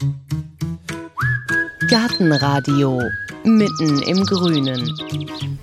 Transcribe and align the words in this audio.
Thank 0.00 0.32
you. 0.32 0.37
Gartenradio 1.88 3.00
mitten 3.44 4.02
im 4.02 4.26
Grünen. 4.26 4.92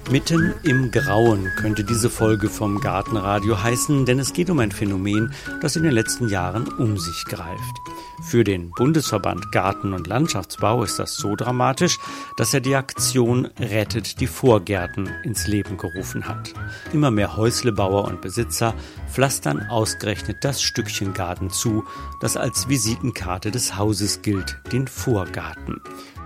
Mitten 0.09 0.55
im 0.63 0.89
Grauen 0.89 1.51
könnte 1.55 1.83
diese 1.83 2.09
Folge 2.09 2.49
vom 2.49 2.79
Gartenradio 2.79 3.61
heißen, 3.61 4.05
denn 4.07 4.17
es 4.17 4.33
geht 4.33 4.49
um 4.49 4.57
ein 4.57 4.71
Phänomen, 4.71 5.33
das 5.61 5.75
in 5.75 5.83
den 5.83 5.91
letzten 5.91 6.27
Jahren 6.27 6.67
um 6.67 6.97
sich 6.97 7.25
greift. 7.25 7.75
Für 8.23 8.43
den 8.43 8.71
Bundesverband 8.71 9.51
Garten- 9.51 9.93
und 9.93 10.07
Landschaftsbau 10.07 10.83
ist 10.83 10.97
das 10.99 11.15
so 11.15 11.35
dramatisch, 11.35 11.99
dass 12.37 12.53
er 12.53 12.61
die 12.61 12.75
Aktion 12.75 13.47
Rettet 13.59 14.19
die 14.19 14.27
Vorgärten 14.27 15.09
ins 15.23 15.47
Leben 15.47 15.77
gerufen 15.77 16.27
hat. 16.27 16.53
Immer 16.93 17.11
mehr 17.11 17.35
Häuslebauer 17.35 18.05
und 18.05 18.21
Besitzer 18.21 18.73
pflastern 19.11 19.67
ausgerechnet 19.69 20.37
das 20.41 20.61
Stückchen 20.61 21.13
Garten 21.13 21.49
zu, 21.49 21.83
das 22.21 22.37
als 22.37 22.69
Visitenkarte 22.69 23.51
des 23.51 23.75
Hauses 23.75 24.21
gilt, 24.21 24.57
den 24.71 24.87
Vorgarten. 24.87 25.81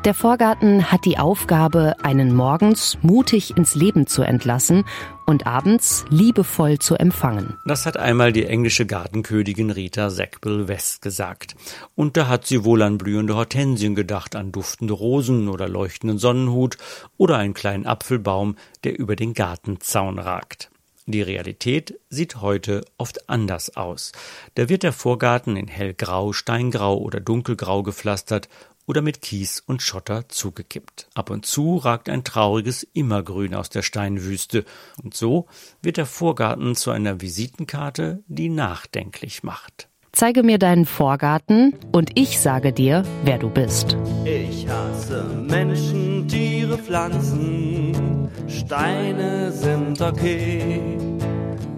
Der 0.05 0.13
Vorgarten 0.13 0.94
hat 0.94 1.03
die 1.03 1.17
Aufgabe, 1.17 1.94
einen 2.02 2.34
morgens 2.34 2.98
mutig 3.02 3.57
ins 3.57 3.76
Leben 3.76 4.07
zu 4.07 4.21
entlassen 4.21 4.85
und 5.26 5.45
abends 5.45 6.05
liebevoll 6.09 6.80
zu 6.80 6.95
empfangen. 6.95 7.57
Das 7.66 7.85
hat 7.85 7.98
einmal 7.98 8.31
die 8.31 8.45
englische 8.45 8.85
Gartenkönigin 8.85 9.71
Rita 9.71 10.09
Sackville 10.09 10.70
West 10.70 11.02
gesagt. 11.02 11.57
Und 11.95 12.16
da 12.16 12.30
hat 12.30 12.48
sie 12.48 12.63
wohl 12.63 12.81
an 12.81 12.98
blühende 12.98 13.35
Hortensien 13.35 13.93
gedacht, 13.93 14.38
an 14.38 14.54
duftende 14.54 14.93
Rosen 14.93 15.49
oder 15.49 15.67
leuchtenden 15.67 16.18
Sonnenhut 16.18 16.77
oder 17.18 17.38
einen 17.38 17.54
kleinen 17.54 17.85
Apfelbaum, 17.85 18.55
der 18.85 18.98
über 18.98 19.18
den 19.18 19.34
Gartenzaun 19.34 20.18
ragt. 20.18 20.71
Die 21.09 21.23
Realität 21.23 21.99
sieht 22.12 22.40
heute 22.40 22.85
oft 22.99 23.31
anders 23.31 23.76
aus. 23.76 24.12
Da 24.54 24.70
wird 24.70 24.84
der 24.84 24.93
Vorgarten 24.93 25.57
in 25.57 25.68
hellgrau, 25.68 26.34
steingrau 26.34 26.99
oder 26.99 27.20
dunkelgrau 27.20 27.81
gepflastert 27.81 28.48
oder 28.89 29.03
mit 29.03 29.21
Kies 29.21 29.61
und 29.67 29.84
Schotter 29.84 30.27
zugekippt. 30.29 31.09
Ab 31.13 31.29
und 31.29 31.45
zu 31.45 31.77
ragt 31.77 32.09
ein 32.09 32.23
trauriges 32.23 32.82
Immergrün 32.93 33.54
aus 33.54 33.70
der 33.70 33.84
Steinwüste, 33.84 34.65
und 35.04 35.13
so 35.13 35.46
wird 35.84 35.98
der 35.98 36.07
Vorgarten 36.07 36.76
zu 36.76 36.90
einer 36.90 37.21
Visitenkarte, 37.21 38.23
die 38.27 38.49
nachdenklich 38.49 39.43
macht. 39.43 39.90
Zeige 40.12 40.41
mir 40.41 40.57
deinen 40.57 40.87
Vorgarten 40.87 41.76
und 41.91 42.18
ich 42.18 42.40
sage 42.40 42.73
dir, 42.73 43.04
wer 43.23 43.37
du 43.37 43.51
bist. 43.51 43.96
Ich 44.26 44.68
hasse 44.68 45.24
Menschen, 45.48 46.27
Tiere, 46.27 46.79
Pflanzen, 46.79 48.27
Steine 48.48 49.51
sind 49.51 50.01
okay. 50.01 50.81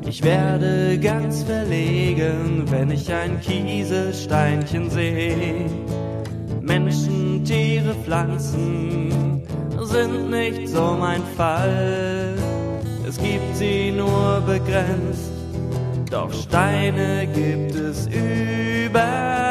Ich 0.08 0.24
werde 0.24 0.98
ganz 0.98 1.44
verlegen, 1.44 2.64
wenn 2.72 2.90
ich 2.90 3.12
ein 3.12 3.42
Kieselsteinchen 3.42 4.90
sehe. 4.90 5.66
Menschen, 6.62 7.44
Tiere, 7.44 7.96
Pflanzen 8.04 9.42
sind 9.80 10.30
nicht 10.30 10.68
so 10.70 10.96
mein 11.00 11.24
Fall. 11.36 12.36
Es 13.08 13.18
gibt 13.18 13.56
sie 13.56 13.92
nur 13.92 14.42
begrenzt, 14.42 15.32
doch 16.10 16.32
Steine 16.34 17.28
gibt 17.28 17.76
es 17.76 18.08
überall. 18.08 19.42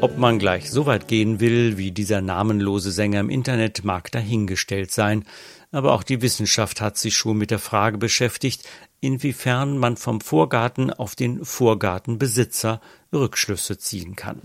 Ob 0.00 0.18
man 0.18 0.38
gleich 0.38 0.70
so 0.70 0.86
weit 0.86 1.08
gehen 1.08 1.40
will 1.40 1.78
wie 1.78 1.90
dieser 1.90 2.20
namenlose 2.20 2.90
Sänger 2.90 3.20
im 3.20 3.30
Internet, 3.30 3.84
mag 3.84 4.10
dahingestellt 4.12 4.92
sein. 4.92 5.24
Aber 5.72 5.92
auch 5.92 6.02
die 6.02 6.22
Wissenschaft 6.22 6.80
hat 6.80 6.96
sich 6.96 7.16
schon 7.16 7.38
mit 7.38 7.50
der 7.50 7.58
Frage 7.58 7.98
beschäftigt, 7.98 8.62
inwiefern 9.06 9.78
man 9.78 9.96
vom 9.96 10.20
Vorgarten 10.20 10.92
auf 10.92 11.14
den 11.14 11.44
Vorgartenbesitzer 11.44 12.80
Rückschlüsse 13.12 13.78
ziehen 13.78 14.16
kann. 14.16 14.42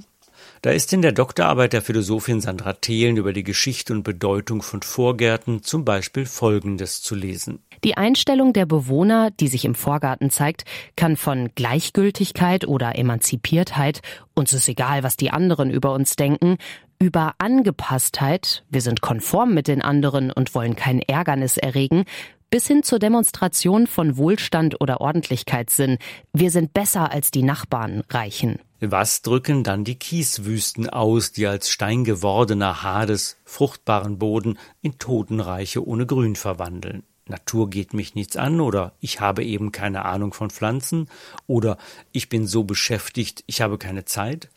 Da 0.62 0.70
ist 0.70 0.94
in 0.94 1.02
der 1.02 1.12
Doktorarbeit 1.12 1.73
der 1.73 1.81
Philosophin 1.81 2.40
Sandra 2.40 2.73
Thelen 2.73 3.18
über 3.18 3.34
die 3.34 3.44
Geschichte 3.44 3.94
und 3.94 4.03
Bedeutung 4.03 4.62
von 4.62 4.81
Vorgärten 4.81 5.64
zum 5.64 5.86
Beispiel 5.86 6.26
Folgendes 6.26 7.02
zu 7.02 7.16
lesen. 7.16 7.59
Die 7.84 7.97
Einstellung 7.97 8.53
der 8.53 8.68
Bewohner, 8.68 9.31
die 9.31 9.47
sich 9.47 9.66
im 9.66 9.74
Vorgarten 9.74 10.30
zeigt, 10.30 10.66
kann 10.96 11.18
von 11.18 11.50
Gleichgültigkeit 11.56 12.68
oder 12.68 12.96
Emanzipiertheit, 12.96 14.02
uns 14.35 14.53
ist 14.53 14.69
egal, 14.69 15.02
was 15.02 15.18
die 15.18 15.31
anderen 15.31 15.72
über 15.72 15.94
uns 15.94 16.16
denken, 16.16 16.58
über 17.00 17.34
Angepasstheit, 17.40 18.64
wir 18.69 18.81
sind 18.81 19.02
konform 19.02 19.56
mit 19.56 19.68
den 19.68 19.81
anderen 19.81 20.31
und 20.31 20.53
wollen 20.53 20.75
kein 20.75 21.00
Ärgernis 21.00 21.58
erregen, 21.58 22.06
bis 22.51 22.67
hin 22.67 22.84
zur 22.84 23.00
Demonstration 23.00 23.88
von 23.88 24.17
Wohlstand 24.17 24.79
oder 24.79 25.01
Ordentlichkeitssinn. 25.01 25.97
Wir 26.34 26.51
sind 26.51 26.73
besser 26.73 27.12
als 27.12 27.31
die 27.31 27.41
Nachbarn 27.44 28.03
reichen. 28.09 28.59
Was 28.81 29.22
drücken 29.22 29.63
dann 29.63 29.84
die 29.84 29.95
Kieswüsten 29.95 30.90
aus, 30.90 31.31
die 31.31 31.47
als 31.47 31.69
steingewordener 31.69 32.84
Hades 32.84 33.38
fruchtbaren 33.45 34.19
Boden 34.19 34.59
in 34.81 35.00
Totenreiche 35.00 35.85
ohne 35.85 36.06
Grün 36.06 36.35
verwandeln? 36.35 37.03
Natur 37.28 37.69
geht 37.69 37.94
mich 37.94 38.16
nichts 38.16 38.35
an 38.35 38.59
oder 38.59 38.94
ich 39.00 39.22
habe 39.22 39.44
eben 39.44 39.72
keine 39.72 40.03
Ahnung 40.03 40.34
von 40.34 40.50
Pflanzen 40.50 41.07
oder 41.47 41.78
ich 42.11 42.28
bin 42.28 42.45
so 42.45 42.63
beschäftigt, 42.66 43.44
ich 43.47 43.61
habe 43.61 43.78
keine 43.78 44.03
Zeit? 44.06 44.50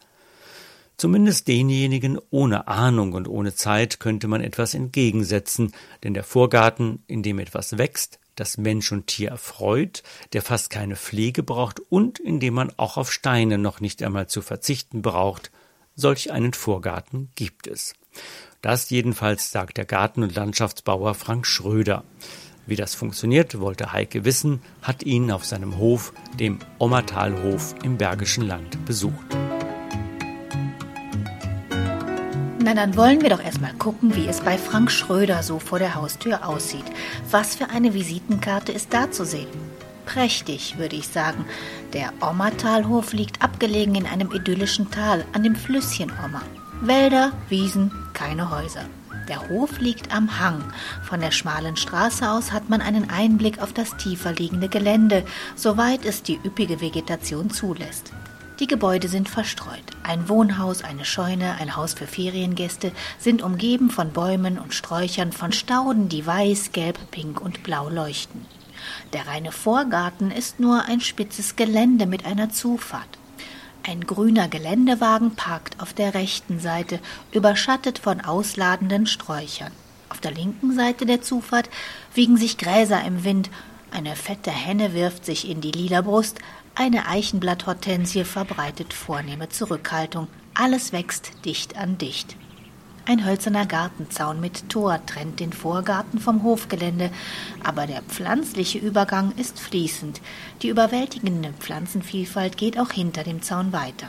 Zumindest 0.97 1.49
denjenigen 1.49 2.19
ohne 2.31 2.69
Ahnung 2.69 3.15
und 3.15 3.29
ohne 3.29 3.55
Zeit 3.55 3.99
könnte 3.99 4.29
man 4.29 4.41
etwas 4.41 4.75
entgegensetzen, 4.75 5.73
denn 6.05 6.15
der 6.15 6.25
Vorgarten, 6.25 7.03
in 7.07 7.23
dem 7.23 7.39
etwas 7.39 7.79
wächst, 7.79 8.21
das 8.37 8.59
Mensch 8.59 8.91
und 8.93 9.07
Tier 9.07 9.31
erfreut, 9.31 10.03
der 10.33 10.43
fast 10.43 10.71
keine 10.71 10.97
Pflege 10.97 11.43
braucht 11.43 11.81
und 11.81 12.19
in 12.19 12.41
dem 12.41 12.55
man 12.55 12.73
auch 12.77 12.97
auf 12.97 13.13
Steine 13.13 13.59
noch 13.59 13.81
nicht 13.81 14.03
einmal 14.03 14.29
zu 14.29 14.43
verzichten 14.43 15.03
braucht, 15.03 15.51
solch 15.97 16.33
einen 16.33 16.53
Vorgarten 16.53 17.31
gibt 17.35 17.67
es. 17.67 17.95
Das 18.63 18.91
jedenfalls 18.91 19.51
sagt 19.51 19.77
der 19.77 19.85
Garten- 19.85 20.23
und 20.23 20.35
Landschaftsbauer 20.35 21.15
Frank 21.15 21.47
Schröder. 21.47 22.05
Wie 22.67 22.77
das 22.77 22.95
funktioniert, 22.95 23.61
wollte 23.61 23.93
Heike 23.93 24.25
wissen, 24.25 24.63
hat 24.81 25.03
ihn 25.03 25.31
auf 25.31 25.45
seinem 25.45 25.77
Hof, 25.77 26.13
dem 26.39 26.61
Ommertalhof 26.79 27.75
im 27.83 27.99
Bergischen 27.99 28.47
Land, 28.47 28.83
besucht. 28.87 29.37
Na, 32.65 32.73
dann 32.73 32.97
wollen 32.97 33.21
wir 33.21 33.29
doch 33.29 33.45
erstmal 33.45 33.75
gucken, 33.75 34.17
wie 34.17 34.27
es 34.27 34.41
bei 34.41 34.57
Frank 34.57 34.91
Schröder 34.91 35.43
so 35.43 35.59
vor 35.59 35.79
der 35.79 35.97
Haustür 35.97 36.49
aussieht. 36.49 36.87
Was 37.31 37.57
für 37.57 37.69
eine 37.69 37.93
Visitenkarte 37.93 38.73
ist 38.73 38.95
da 38.95 39.11
zu 39.11 39.27
sehen? 39.27 39.51
Prächtig, 40.07 40.79
würde 40.79 40.97
ich 40.97 41.09
sagen. 41.09 41.45
Der 41.93 42.11
Ommertalhof 42.23 43.13
liegt 43.13 43.43
abgelegen 43.43 43.97
in 43.97 44.07
einem 44.07 44.33
idyllischen 44.33 44.91
Tal 44.91 45.27
an 45.35 45.43
dem 45.43 45.57
Flüsschen 45.57 46.11
Ommer. 46.25 46.41
Wälder, 46.81 47.33
Wiesen, 47.51 47.93
keine 48.15 48.49
Häuser. 48.49 48.87
Der 49.29 49.47
Hof 49.51 49.79
liegt 49.79 50.15
am 50.15 50.41
Hang. 50.41 50.65
Von 51.03 51.21
der 51.21 51.33
schmalen 51.33 51.77
Straße 51.77 52.31
aus 52.31 52.51
hat 52.51 52.71
man 52.71 52.81
einen 52.81 53.11
Einblick 53.11 53.61
auf 53.61 53.75
das 53.75 53.95
tiefer 53.99 54.33
liegende 54.33 54.71
Gelände, 54.71 55.27
soweit 55.55 56.07
es 56.07 56.23
die 56.23 56.41
üppige 56.43 56.81
Vegetation 56.81 57.51
zulässt. 57.51 58.15
Die 58.61 58.69
Gebäude 58.69 59.09
sind 59.09 59.29
verstreut. 59.29 59.83
Ein 60.05 60.29
Wohnhaus, 60.29 60.85
eine 60.85 61.05
Scheune, 61.05 61.57
ein 61.59 61.75
Haus 61.75 61.95
für 61.95 62.07
Feriengäste 62.07 62.93
sind 63.19 63.43
umgeben 63.43 63.91
von 63.91 64.13
Bäumen 64.13 64.61
und 64.61 64.75
Sträuchern, 64.75 65.33
von 65.33 65.53
Stauden, 65.53 66.09
die 66.09 66.25
weiß, 66.25 66.71
gelb, 66.71 66.97
pink 67.11 67.41
und 67.41 67.65
blau 67.65 67.89
leuchten. 67.89 68.47
Der 69.13 69.27
reine 69.27 69.51
Vorgarten 69.51 70.31
ist 70.31 70.61
nur 70.61 70.85
ein 70.85 71.01
spitzes 71.01 71.57
Gelände 71.57 72.07
mit 72.07 72.27
einer 72.27 72.51
Zufahrt. 72.51 73.19
Ein 73.83 74.03
grüner 74.03 74.47
Geländewagen 74.47 75.35
parkt 75.35 75.81
auf 75.81 75.93
der 75.93 76.15
rechten 76.15 76.61
Seite, 76.61 77.01
überschattet 77.33 77.99
von 77.99 78.21
ausladenden 78.21 79.09
Sträuchern. 79.09 79.73
Auf 80.11 80.21
der 80.21 80.31
linken 80.31 80.77
Seite 80.77 81.07
der 81.07 81.23
Zufahrt 81.23 81.69
wiegen 82.15 82.37
sich 82.37 82.57
Gräser 82.57 83.03
im 83.05 83.25
Wind, 83.25 83.51
eine 83.91 84.17
fette 84.17 84.51
Henne 84.51 84.93
wirft 84.93 85.25
sich 85.25 85.49
in 85.49 85.61
die 85.61 85.71
lila 85.71 86.01
Brust, 86.01 86.41
eine 86.77 87.07
Eichenblatthortensie 87.07 88.25
verbreitet 88.25 88.93
vornehme 88.93 89.49
Zurückhaltung. 89.49 90.27
Alles 90.55 90.93
wächst 90.93 91.33
dicht 91.45 91.77
an 91.77 91.99
dicht. 91.99 92.37
Ein 93.07 93.25
hölzerner 93.25 93.67
Gartenzaun 93.67 94.41
mit 94.41 94.71
Tor 94.71 94.99
trennt 95.07 95.39
den 95.39 95.53
Vorgarten 95.53 96.19
vom 96.19 96.43
Hofgelände, 96.43 97.11
aber 97.63 97.87
der 97.87 98.03
pflanzliche 98.03 98.79
Übergang 98.79 99.33
ist 99.37 99.61
fließend. 99.61 100.21
Die 100.63 100.69
überwältigende 100.69 101.53
Pflanzenvielfalt 101.53 102.57
geht 102.57 102.79
auch 102.79 102.91
hinter 102.91 103.23
dem 103.23 103.43
Zaun 103.43 103.73
weiter. 103.73 104.09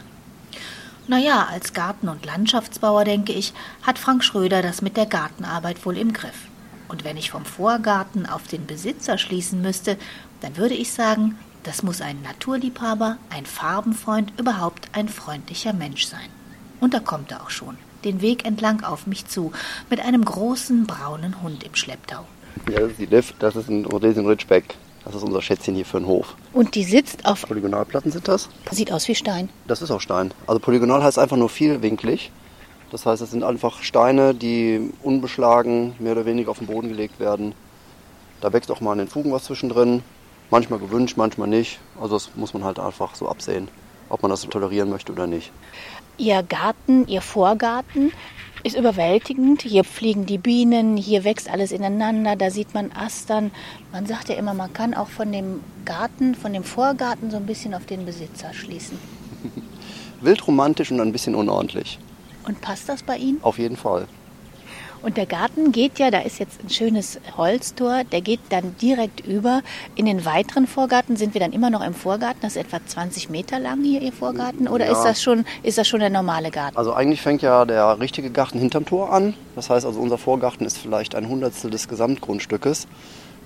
Naja, 1.07 1.47
als 1.51 1.73
Garten- 1.73 2.09
und 2.09 2.25
Landschaftsbauer, 2.25 3.03
denke 3.03 3.33
ich, 3.33 3.53
hat 3.83 3.99
Frank 3.99 4.23
Schröder 4.23 4.63
das 4.63 4.81
mit 4.81 4.97
der 4.97 5.05
Gartenarbeit 5.05 5.85
wohl 5.85 5.97
im 5.97 6.13
Griff. 6.13 6.47
Und 6.87 7.03
wenn 7.03 7.17
ich 7.17 7.29
vom 7.29 7.45
Vorgarten 7.45 8.25
auf 8.25 8.47
den 8.47 8.65
Besitzer 8.65 9.17
schließen 9.17 9.61
müsste, 9.61 9.97
dann 10.41 10.57
würde 10.57 10.73
ich 10.73 10.93
sagen, 10.93 11.37
das 11.65 11.81
muss 11.81 11.99
ein 11.99 12.21
Naturliebhaber, 12.21 13.17
ein 13.29 13.45
Farbenfreund, 13.45 14.31
überhaupt 14.39 14.87
ein 14.93 15.09
freundlicher 15.09 15.73
Mensch 15.73 16.05
sein. 16.05 16.29
Und 16.79 16.93
da 16.93 16.99
kommt 16.99 17.31
er 17.31 17.41
auch 17.41 17.49
schon, 17.49 17.77
den 18.03 18.21
Weg 18.21 18.45
entlang 18.45 18.83
auf 18.83 19.07
mich 19.07 19.25
zu, 19.25 19.51
mit 19.89 19.99
einem 19.99 20.23
großen 20.23 20.85
braunen 20.85 21.41
Hund 21.41 21.63
im 21.63 21.73
Schlepptau. 21.73 22.25
Ja, 22.71 22.81
das 22.81 22.91
ist 22.91 22.99
die 22.99 23.07
Liv, 23.07 23.33
das 23.39 23.55
ist 23.55 23.69
ein 23.69 23.85
Rhodesian 23.85 24.27
Ridgeback. 24.27 24.75
Das 25.03 25.13
ist 25.13 25.23
unser 25.23 25.41
Schätzchen 25.41 25.75
hier 25.75 25.85
für 25.85 25.99
den 25.99 26.07
Hof. 26.07 26.35
Und 26.51 26.73
die 26.73 26.83
sitzt 26.83 27.25
auf. 27.25 27.43
Polygonalplatten 27.43 28.11
sind 28.11 28.27
das? 28.27 28.49
Sieht 28.71 28.91
aus 28.91 29.07
wie 29.07 29.13
Stein. 29.13 29.49
Das 29.67 29.83
ist 29.83 29.91
auch 29.91 30.01
Stein. 30.01 30.33
Also 30.47 30.59
polygonal 30.59 31.03
heißt 31.03 31.19
einfach 31.19 31.37
nur 31.37 31.49
vielwinklig. 31.49 32.31
Das 32.91 33.05
heißt, 33.05 33.21
es 33.21 33.29
sind 33.29 33.43
einfach 33.43 33.83
Steine, 33.83 34.33
die 34.33 34.91
unbeschlagen 35.03 35.95
mehr 35.99 36.13
oder 36.13 36.25
weniger 36.25 36.49
auf 36.49 36.57
den 36.57 36.67
Boden 36.67 36.89
gelegt 36.89 37.19
werden. 37.19 37.53
Da 38.41 38.51
wächst 38.51 38.71
auch 38.71 38.81
mal 38.81 38.93
in 38.93 38.99
den 38.99 39.07
Fugen 39.07 39.31
was 39.31 39.43
zwischendrin. 39.43 40.01
Manchmal 40.51 40.79
gewünscht, 40.79 41.17
manchmal 41.17 41.47
nicht. 41.47 41.79
Also 41.99 42.15
das 42.15 42.35
muss 42.35 42.53
man 42.53 42.63
halt 42.63 42.79
einfach 42.79 43.15
so 43.15 43.27
absehen, 43.27 43.67
ob 44.09 44.21
man 44.21 44.31
das 44.31 44.41
tolerieren 44.41 44.89
möchte 44.89 45.11
oder 45.11 45.27
nicht. 45.27 45.51
Ihr 46.17 46.43
Garten, 46.43 47.07
Ihr 47.07 47.21
Vorgarten 47.21 48.11
ist 48.63 48.77
überwältigend. 48.77 49.61
Hier 49.61 49.83
fliegen 49.83 50.25
die 50.25 50.37
Bienen, 50.37 50.97
hier 50.97 51.23
wächst 51.23 51.49
alles 51.49 51.71
ineinander, 51.71 52.35
da 52.35 52.49
sieht 52.49 52.73
man 52.73 52.91
Astern. 52.91 53.51
Man 53.91 54.05
sagt 54.07 54.29
ja 54.29 54.35
immer, 54.35 54.53
man 54.53 54.73
kann 54.73 54.93
auch 54.93 55.09
von 55.09 55.31
dem 55.31 55.61
Garten, 55.85 56.33
von 56.35 56.51
dem 56.53 56.63
Vorgarten 56.63 57.29
so 57.29 57.37
ein 57.37 57.45
bisschen 57.45 57.73
auf 57.73 57.85
den 57.85 58.05
Besitzer 58.05 58.53
schließen. 58.53 58.97
Wildromantisch 60.21 60.91
und 60.91 60.99
ein 60.99 61.11
bisschen 61.11 61.35
unordentlich. 61.35 61.99
Und 62.47 62.61
passt 62.61 62.89
das 62.89 63.03
bei 63.03 63.17
Ihnen? 63.17 63.37
Auf 63.43 63.59
jeden 63.59 63.77
Fall. 63.77 64.07
Und 65.05 65.17
der 65.17 65.27
Garten 65.27 65.71
geht 65.71 65.99
ja, 65.99 66.09
da 66.09 66.21
ist 66.21 66.39
jetzt 66.39 66.63
ein 66.63 66.69
schönes 66.71 67.19
Holztor, 67.37 68.03
der 68.11 68.21
geht 68.21 68.39
dann 68.49 68.75
direkt 68.81 69.19
über. 69.19 69.61
In 69.93 70.07
den 70.07 70.25
weiteren 70.25 70.65
Vorgarten 70.65 71.15
sind 71.15 71.35
wir 71.35 71.41
dann 71.41 71.53
immer 71.53 71.69
noch 71.69 71.85
im 71.85 71.93
Vorgarten. 71.93 72.39
Das 72.41 72.55
ist 72.55 72.63
etwa 72.63 72.79
20 72.83 73.29
Meter 73.29 73.59
lang 73.59 73.83
hier, 73.83 74.01
Ihr 74.01 74.11
Vorgarten? 74.11 74.67
Oder 74.67 74.87
Ja. 74.87 74.93
ist, 74.93 75.03
das 75.03 75.21
schon, 75.21 75.45
ist 75.61 75.77
das 75.77 75.87
schon 75.87 75.99
der 75.99 76.09
normale 76.09 76.49
Garten? 76.49 76.75
Also 76.75 76.91
eigentlich 76.91 77.21
fängt 77.21 77.43
ja 77.43 77.65
der 77.65 77.99
richtige 77.99 78.31
Garten 78.31 78.57
hinterm 78.57 78.87
Tor 78.87 79.13
an. 79.13 79.35
Das 79.55 79.69
heißt 79.69 79.85
also, 79.85 79.99
unser 79.99 80.17
Vorgarten 80.17 80.65
ist 80.65 80.79
vielleicht 80.79 81.13
ein 81.13 81.29
Hundertstel 81.29 81.69
des 81.69 81.87
Gesamtgrundstückes, 81.87 82.87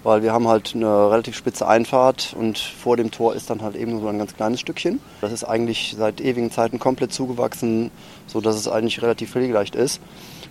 weil 0.03 0.23
wir 0.23 0.31
haben 0.31 0.47
halt 0.47 0.71
eine 0.75 1.11
relativ 1.11 1.35
spitze 1.35 1.67
Einfahrt 1.67 2.33
und 2.39 2.57
vor 2.57 2.95
dem 2.95 3.11
Tor 3.11 3.35
ist 3.35 3.49
dann 3.49 3.61
halt 3.61 3.75
eben 3.75 3.91
nur 3.91 3.99
so 3.99 4.07
ein 4.07 4.17
ganz 4.17 4.33
kleines 4.33 4.61
Stückchen. 4.61 5.01
Das 5.19 5.33
ist 5.33 5.43
eigentlich 5.43 5.93
seit 5.97 6.21
ewigen 6.21 6.51
Zeiten 6.51 6.79
komplett 6.79 7.11
zugewachsen, 7.11 7.91
so 8.27 8.39
dass 8.39 8.55
es 8.55 8.69
eigentlich 8.69 9.01
relativ 9.01 9.31
pflegeleicht 9.31 9.75
ist. 9.75 9.99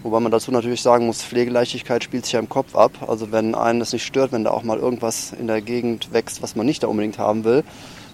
Wobei 0.03 0.21
man 0.21 0.31
dazu 0.31 0.53
natürlich 0.53 0.83
sagen 0.83 1.07
muss, 1.07 1.23
Pflegeleichtigkeit 1.23 2.05
spielt 2.05 2.25
sich 2.25 2.33
ja 2.33 2.39
im 2.39 2.49
Kopf 2.49 2.77
ab. 2.77 2.93
Also 3.09 3.33
wenn 3.33 3.55
einen 3.55 3.81
das 3.81 3.93
nicht 3.93 4.05
stört, 4.05 4.31
wenn 4.31 4.45
da 4.45 4.51
auch 4.51 4.63
mal 4.63 4.79
irgendwas 4.79 5.33
in 5.33 5.49
der 5.49 5.61
Gegend 5.61 6.13
wächst, 6.13 6.41
was 6.41 6.55
man 6.55 6.67
nicht 6.67 6.83
da 6.83 6.87
unbedingt 6.87 7.19
haben 7.19 7.45
will, 7.45 7.65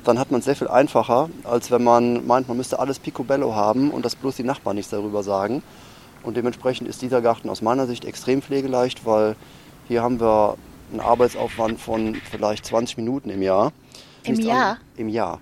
dann 0.04 0.19
hat 0.19 0.31
man 0.31 0.38
es 0.38 0.44
sehr 0.44 0.56
viel 0.56 0.69
einfacher, 0.69 1.28
als 1.44 1.70
wenn 1.70 1.82
man 1.82 2.26
meint, 2.26 2.48
man 2.48 2.56
müsste 2.56 2.78
alles 2.78 2.98
picobello 2.98 3.54
haben 3.54 3.90
und 3.90 4.04
dass 4.04 4.16
bloß 4.16 4.36
die 4.36 4.44
Nachbarn 4.44 4.76
nichts 4.76 4.90
darüber 4.90 5.22
sagen. 5.22 5.62
Und 6.22 6.36
dementsprechend 6.36 6.88
ist 6.88 7.02
dieser 7.02 7.20
Garten 7.20 7.50
aus 7.50 7.60
meiner 7.60 7.87
Sicht 7.87 8.04
extrem 8.04 8.40
pflegeleicht, 8.40 9.04
weil 9.04 9.37
hier 9.88 10.02
haben 10.02 10.20
wir 10.20 10.56
einen 10.90 11.00
Arbeitsaufwand 11.00 11.80
von 11.80 12.14
vielleicht 12.30 12.64
20 12.66 12.96
Minuten 12.96 13.28
im 13.28 13.42
Jahr. 13.42 13.72
Im 14.25 14.32
Nichts 14.32 14.46
Jahr? 14.46 14.78
Im 14.96 15.08
Jahr. 15.08 15.40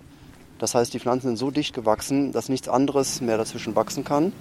Das 0.59 0.75
heißt, 0.75 0.95
die 0.95 1.01
Pflanzen 1.01 1.29
sind 1.29 1.37
so 1.37 1.51
dicht 1.51 1.75
gewachsen, 1.75 2.33
dass 2.33 2.49
nichts 2.49 2.69
anderes 2.69 3.21
mehr 3.21 3.37
dazwischen 3.37 3.75
wachsen 3.75 4.05
kann. 4.05 4.33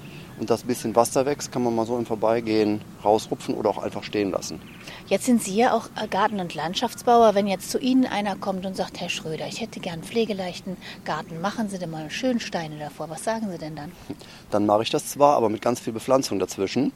Und 0.42 0.50
das 0.50 0.64
bisschen 0.64 0.96
Wasser 0.96 1.28
wächst, 1.28 1.52
kann 1.52 1.64
man 1.64 1.76
mal 1.76 1.86
so 1.86 1.96
im 2.00 2.08
Vorbeigehen 2.08 2.82
rausrupfen 3.06 3.54
oder 3.54 3.70
auch 3.70 3.78
einfach 3.78 4.04
stehen 4.04 4.32
lassen. 4.32 4.60
Jetzt 5.06 5.28
sind 5.28 5.44
Sie 5.44 5.56
ja 5.56 5.72
auch 5.72 5.88
Garten- 6.10 6.40
und 6.40 6.56
Landschaftsbauer. 6.56 7.36
Wenn 7.36 7.46
jetzt 7.46 7.70
zu 7.70 7.78
Ihnen 7.78 8.08
einer 8.08 8.36
kommt 8.36 8.66
und 8.66 8.76
sagt, 8.76 9.00
Herr 9.00 9.10
Schröder, 9.10 9.46
ich 9.46 9.62
hätte 9.62 9.80
gern 9.80 9.94
einen 9.94 10.04
pflegeleichten 10.04 10.78
Garten, 11.06 11.42
machen 11.42 11.70
Sie 11.70 11.78
denn 11.78 11.92
mal 11.92 12.10
schön 12.10 12.40
Steine 12.40 12.80
davor. 12.80 13.08
Was 13.12 13.24
sagen 13.24 13.52
Sie 13.52 13.60
denn 13.60 13.76
dann? 13.76 13.92
Dann 14.50 14.66
mache 14.66 14.82
ich 14.82 14.90
das 14.90 15.12
zwar, 15.12 15.38
aber 15.38 15.48
mit 15.50 15.62
ganz 15.62 15.80
viel 15.80 15.94
Bepflanzung 15.94 16.40
dazwischen. 16.40 16.92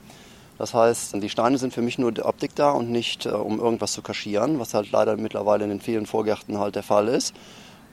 Das 0.57 0.73
heißt, 0.73 1.13
die 1.21 1.29
Steine 1.29 1.59
sind 1.59 1.71
für 1.71 1.83
mich 1.83 1.99
nur 1.99 2.11
der 2.11 2.25
Optik 2.25 2.55
da 2.55 2.71
und 2.71 2.89
nicht, 2.89 3.27
äh, 3.27 3.29
um 3.29 3.59
irgendwas 3.59 3.93
zu 3.93 4.01
kaschieren, 4.01 4.57
was 4.57 4.73
halt 4.73 4.91
leider 4.91 5.17
mittlerweile 5.17 5.65
in 5.65 5.69
den 5.69 5.81
vielen 5.81 6.07
Vorgärten 6.07 6.57
halt 6.57 6.75
der 6.75 6.81
Fall 6.81 7.07
ist. 7.07 7.35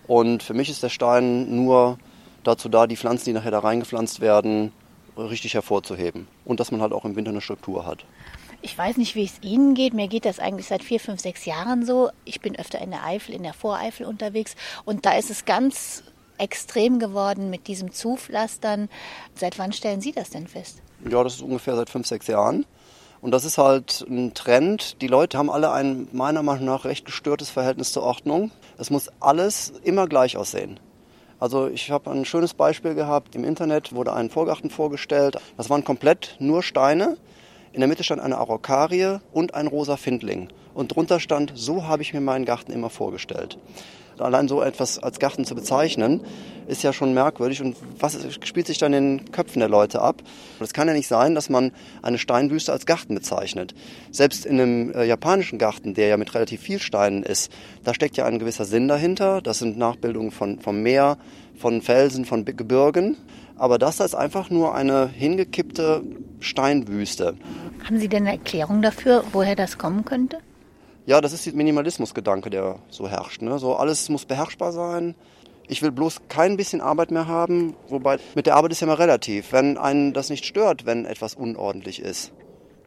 Und 0.07 0.43
für 0.43 0.55
mich 0.55 0.71
ist 0.71 0.83
der 0.83 0.89
Stein 0.89 1.55
nur 1.55 1.99
dazu 2.43 2.71
da, 2.71 2.87
die 2.87 2.97
Pflanzen, 2.97 3.27
die 3.27 3.33
nachher 3.35 3.51
da 3.51 3.59
reingepflanzt 3.59 4.23
werden, 4.23 4.73
richtig 5.17 5.55
hervorzuheben. 5.55 6.29
Und 6.45 6.61
dass 6.61 6.71
man 6.71 6.81
halt 6.81 6.93
auch 6.93 7.05
im 7.05 7.17
Winter 7.17 7.31
eine 7.31 7.41
Struktur 7.41 7.87
hat. 7.87 8.05
Ich 8.63 8.79
weiß 8.79 8.97
nicht, 8.97 9.17
wie 9.17 9.25
es 9.25 9.43
Ihnen 9.43 9.75
geht. 9.75 9.93
Mir 9.93 10.09
geht 10.09 10.25
das 10.25 10.39
eigentlich 10.39 10.69
seit 10.69 10.85
vier, 10.85 11.01
fünf, 11.01 11.21
sechs 11.21 11.45
Jahren 11.45 11.85
so. 11.85 12.11
Ich 12.25 12.41
bin 12.41 12.57
öfter 12.57 12.81
in 12.81 12.91
der 12.91 13.05
Eifel, 13.05 13.35
in 13.35 13.43
der 13.43 13.55
Voreifel 13.55 14.07
unterwegs. 14.07 14.55
Und 14.85 15.05
da 15.05 15.17
ist 15.19 15.31
es 15.31 15.45
ganz 15.45 16.05
extrem 16.39 16.99
geworden 16.99 17.51
mit 17.51 17.67
diesem 17.67 17.93
Zupflastern. 17.93 18.89
Seit 19.35 19.59
wann 19.59 19.73
stellen 19.73 20.01
Sie 20.01 20.13
das 20.13 20.31
denn 20.31 20.47
fest? 20.47 20.81
Ja, 21.09 21.25
das 21.25 21.35
ist 21.35 21.43
ungefähr 21.43 21.75
seit 21.75 21.91
fünf, 21.91 22.07
sechs 22.07 22.29
Jahren. 22.29 22.65
Und 23.21 23.31
das 23.31 23.45
ist 23.45 23.59
halt 23.59 24.05
ein 24.09 24.35
Trend. 24.35 25.01
Die 25.01 25.07
Leute 25.07 25.39
haben 25.39 25.51
alle 25.51 25.73
ein 25.73 26.09
meiner 26.13 26.43
Meinung 26.43 26.65
nach 26.65 26.85
recht 26.85 27.05
gestörtes 27.05 27.51
Verhältnis 27.51 27.93
zur 27.93 28.03
Ordnung. 28.03 28.51
Es 28.79 28.91
muss 28.91 29.09
alles 29.21 29.73
immer 29.85 30.09
gleich 30.09 30.37
aussehen. 30.37 30.81
Also 31.43 31.67
ich 31.67 31.91
habe 31.91 32.09
ein 32.09 32.25
schönes 32.25 32.55
Beispiel 32.55 32.95
gehabt. 32.95 33.35
Im 33.35 33.43
Internet 33.43 33.93
wurde 33.93 34.13
ein 34.13 34.31
Vorgarten 34.31 34.71
vorgestellt. 34.71 35.39
Das 35.57 35.71
waren 35.71 35.83
komplett 35.83 36.37
nur 36.39 36.63
Steine. 36.63 37.17
In 37.73 37.81
der 37.81 37.89
Mitte 37.89 38.05
stand 38.05 38.23
eine 38.23 38.39
Araukarie 38.39 39.19
und 39.33 39.53
ein 39.53 39.67
rosa 39.67 39.97
Findling. 39.97 40.51
Und 40.73 40.95
drunter 40.95 41.19
stand, 41.19 41.51
so 41.57 41.89
habe 41.89 42.03
ich 42.03 42.15
mir 42.15 42.21
meinen 42.21 42.45
Garten 42.45 42.71
immer 42.71 42.91
vorgestellt. 42.91 43.59
Allein 44.19 44.49
so 44.49 44.63
etwas 44.63 44.99
als 44.99 45.19
Garten 45.19 45.45
zu 45.45 45.55
bezeichnen, 45.55 46.21
ist 46.67 46.83
ja 46.83 46.93
schon 46.93 47.15
merkwürdig. 47.15 47.63
Und 47.63 47.77
was 47.99 48.17
spielt 48.45 48.67
sich 48.67 48.79
dann 48.79 48.93
in 48.93 49.19
den 49.19 49.33
Köpfen 49.33 49.61
der 49.61 49.69
Leute 49.69 50.01
ab? 50.01 50.23
Es 50.61 50.73
kann 50.73 50.89
ja 50.89 50.95
nicht 50.95 51.09
sein, 51.09 51.35
dass 51.35 51.51
man 51.51 51.73
eine 52.03 52.19
Steinwüste 52.19 52.73
als 52.73 52.87
Garten 52.87 53.15
bezeichnet. 53.15 53.75
Selbst 54.11 54.47
in 54.47 54.61
einem 54.61 54.93
äh, 54.93 55.05
japanischen 55.05 55.59
Garten, 55.59 55.95
der 55.95 56.09
ja 56.09 56.17
mit 56.17 56.35
relativ 56.35 56.61
viel 56.61 56.79
Steinen 56.79 57.23
ist, 57.23 57.53
da 57.85 57.95
steckt 57.95 58.17
ja 58.17 58.25
ein 58.27 58.39
gewisser 58.39 58.65
Sinn 58.65 58.89
dahinter. 58.89 59.41
Das 59.43 59.59
sind 59.59 59.77
Nachbildungen 59.79 60.31
von, 60.31 60.61
vom 60.61 60.83
Meer, 60.83 61.19
von 61.57 61.83
Felsen, 61.83 62.25
von 62.25 62.45
Gebirgen. 62.45 63.17
Aber 63.57 63.79
das 63.79 63.99
da 63.99 64.05
ist 64.05 64.15
einfach 64.15 64.51
nur 64.51 64.75
eine 64.75 65.09
hingekippte 65.09 66.03
Steinwüste. 66.41 67.37
Haben 67.85 67.99
Sie 67.99 68.09
denn 68.09 68.27
eine 68.27 68.33
Erklärung 68.39 68.83
dafür, 68.83 69.25
woher 69.33 69.57
das 69.57 69.79
kommen 69.79 70.05
könnte? 70.05 70.39
Ja, 71.05 71.21
das 71.21 71.33
ist 71.33 71.47
der 71.47 71.55
Minimalismusgedanke, 71.55 72.49
der 72.49 72.79
so 72.89 73.09
herrscht. 73.09 73.43
Ne? 73.43 73.59
So 73.59 73.75
alles 73.75 74.09
muss 74.09 74.25
beherrschbar 74.25 74.71
sein. 74.71 75.17
Ich 75.67 75.83
will 75.83 75.91
bloß 75.91 76.23
kein 76.29 76.57
bisschen 76.57 76.81
Arbeit 76.81 77.11
mehr 77.11 77.27
haben. 77.27 77.75
Wobei 77.89 78.19
mit 78.37 78.47
der 78.47 78.55
Arbeit 78.55 78.71
ist 78.71 78.81
ja 78.81 78.87
mal 78.87 78.95
relativ. 78.95 79.53
Wenn 79.53 79.79
einen 79.79 80.13
das 80.13 80.31
nicht 80.31 80.45
stört, 80.45 80.87
wenn 80.87 81.05
etwas 81.05 81.35
unordentlich 81.35 82.01
ist, 82.01 82.33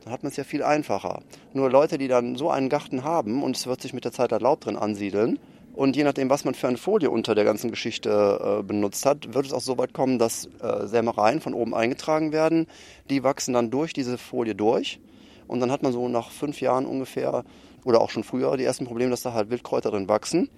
dann 0.04 0.14
hat 0.14 0.24
man 0.24 0.30
es 0.30 0.38
ja 0.38 0.46
viel 0.46 0.64
einfacher. 0.64 1.24
Nur 1.52 1.70
Leute, 1.70 1.98
die 1.98 2.08
dann 2.08 2.38
so 2.38 2.50
einen 2.50 2.70
Garten 2.70 3.04
haben 3.04 3.44
und 3.44 3.58
es 3.58 3.68
wird 3.68 3.82
sich 3.82 3.92
mit 3.92 4.06
der 4.06 4.14
Zeit 4.14 4.32
halt 4.32 4.42
Laub 4.42 4.62
drin 4.62 4.78
ansiedeln. 4.78 5.38
Und 5.74 5.98
je 5.98 6.06
nachdem, 6.06 6.30
was 6.30 6.46
man 6.46 6.54
für 6.54 6.70
eine 6.70 6.78
Folie 6.78 7.10
unter 7.10 7.36
der 7.36 7.44
ganzen 7.44 7.70
Geschichte 7.70 8.60
äh, 8.62 8.64
benutzt 8.64 9.06
hat, 9.06 9.34
wird 9.34 9.48
es 9.48 9.52
auch 9.52 9.60
so 9.60 9.78
weit 9.78 9.94
kommen, 9.94 10.20
dass 10.20 10.48
äh, 10.62 10.88
Sämereien 10.88 11.42
von 11.42 11.54
oben 11.54 11.76
eingetragen 11.76 12.32
werden. 12.32 12.68
Die 13.10 13.24
wachsen 13.24 13.54
dann 13.54 13.72
durch 13.72 13.92
diese 13.92 14.18
Folie 14.18 14.56
durch. 14.56 15.02
Und 15.48 15.60
dann 15.60 15.72
hat 15.72 15.84
man 15.84 15.92
so 15.92 16.08
nach 16.08 16.32
fünf 16.32 16.62
Jahren 16.62 16.86
ungefähr 16.86 17.44
oder 17.86 18.02
auch 18.02 18.10
schon 18.10 18.26
früher 18.26 18.58
die 18.58 18.66
ersten 18.66 18.86
Probleme, 18.86 19.12
dass 19.12 19.22
da 19.22 19.32
halt 19.32 19.50
Wildkräuter 19.50 19.92
drin 19.92 20.10
wachsen, 20.10 20.50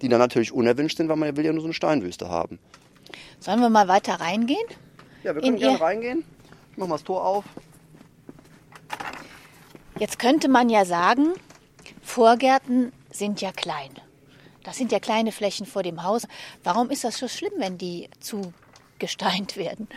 die 0.00 0.08
dann 0.08 0.20
natürlich 0.20 0.52
unerwünscht 0.52 0.96
sind, 0.96 1.08
weil 1.10 1.16
man 1.16 1.36
will 1.36 1.44
ja 1.44 1.52
nur 1.52 1.60
so 1.60 1.66
eine 1.66 1.74
Steinwüste 1.74 2.30
haben. 2.30 2.58
Sollen 3.40 3.60
wir 3.60 3.68
mal 3.68 3.88
weiter 3.88 4.14
reingehen? 4.14 4.66
Ja, 5.22 5.34
wir 5.34 5.42
können 5.42 5.58
gerne 5.58 5.80
reingehen. 5.80 6.24
Ich 6.72 6.78
mach 6.78 6.86
mal 6.86 6.94
das 6.94 7.04
Tor 7.04 7.24
auf. 7.24 7.44
Jetzt 9.98 10.18
könnte 10.18 10.48
man 10.48 10.68
ja 10.68 10.84
sagen, 10.84 11.34
Vorgärten 12.02 12.92
sind 13.10 13.40
ja 13.40 13.50
klein. 13.50 13.90
Das 14.62 14.76
sind 14.76 14.92
ja 14.92 15.00
kleine 15.00 15.32
Flächen 15.32 15.66
vor 15.66 15.82
dem 15.82 16.02
Haus. 16.02 16.26
Warum 16.64 16.90
ist 16.90 17.04
das 17.04 17.18
so 17.18 17.28
schlimm, 17.28 17.52
wenn 17.58 17.78
die 17.78 18.08
zugesteint 18.20 19.56
werden? 19.56 19.88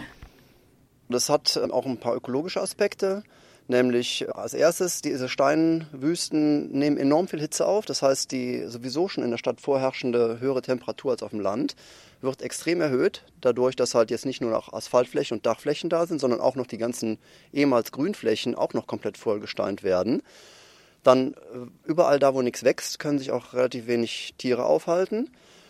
Das 1.10 1.30
hat 1.30 1.56
äh, 1.56 1.72
auch 1.72 1.86
ein 1.86 2.00
paar 2.00 2.16
ökologische 2.16 2.62
Aspekte. 2.62 3.24
Nämlich 3.70 4.24
äh, 4.24 4.32
als 4.32 4.54
erstes, 4.54 5.02
diese 5.02 5.30
Steinwüsten 5.30 6.72
nehmen 6.72 6.98
enorm 6.98 7.28
viel 7.30 7.40
Hitze 7.40 7.66
auf. 7.66 7.86
Das 7.86 8.02
heißt, 8.02 8.32
die 8.32 8.66
sowieso 8.66 9.08
schon 9.08 9.24
in 9.24 9.32
der 9.32 9.38
Stadt 9.38 9.62
vorherrschende 9.62 10.40
höhere 10.42 10.62
Temperatur 10.62 11.12
als 11.12 11.24
auf 11.24 11.30
dem 11.30 11.40
Land 11.40 11.76
wird 12.22 12.42
extrem 12.42 12.82
erhöht. 12.82 13.24
Dadurch, 13.40 13.76
dass 13.76 13.94
halt 13.96 14.10
jetzt 14.10 14.26
nicht 14.26 14.42
nur 14.42 14.52
noch 14.52 14.74
Asphaltflächen 14.74 15.38
und 15.38 15.46
Dachflächen 15.46 15.90
da 15.90 16.06
sind, 16.08 16.20
sondern 16.20 16.42
auch 16.42 16.56
noch 16.56 16.66
die 16.66 16.80
ganzen 16.80 17.20
ehemals 17.54 17.92
Grünflächen 17.92 18.56
auch 18.56 18.74
noch 18.74 18.88
komplett 18.88 19.18
vollgesteint 19.18 19.84
werden. 19.84 20.24
Dann 21.04 21.34
äh, 21.34 21.38
überall 21.86 22.18
da, 22.18 22.34
wo 22.34 22.42
nichts 22.42 22.64
wächst, 22.64 22.98
können 22.98 23.20
sich 23.20 23.30
auch 23.30 23.54
relativ 23.54 23.86
wenig 23.86 24.34
Tiere 24.40 24.66
aufhalten. 24.66 25.30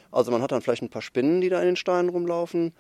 Also 0.09 0.31
man 0.31 0.41
hat 0.41 0.53
dann 0.53 0.61
vielleicht 0.61 0.83
ein 0.83 0.89
paar 0.89 1.01
Spinnen, 1.01 1.41
die 1.41 1.49
da 1.49 1.59
in 1.59 1.65
den 1.65 1.75
Steinen 1.75 2.09
rumlaufen. 2.09 2.73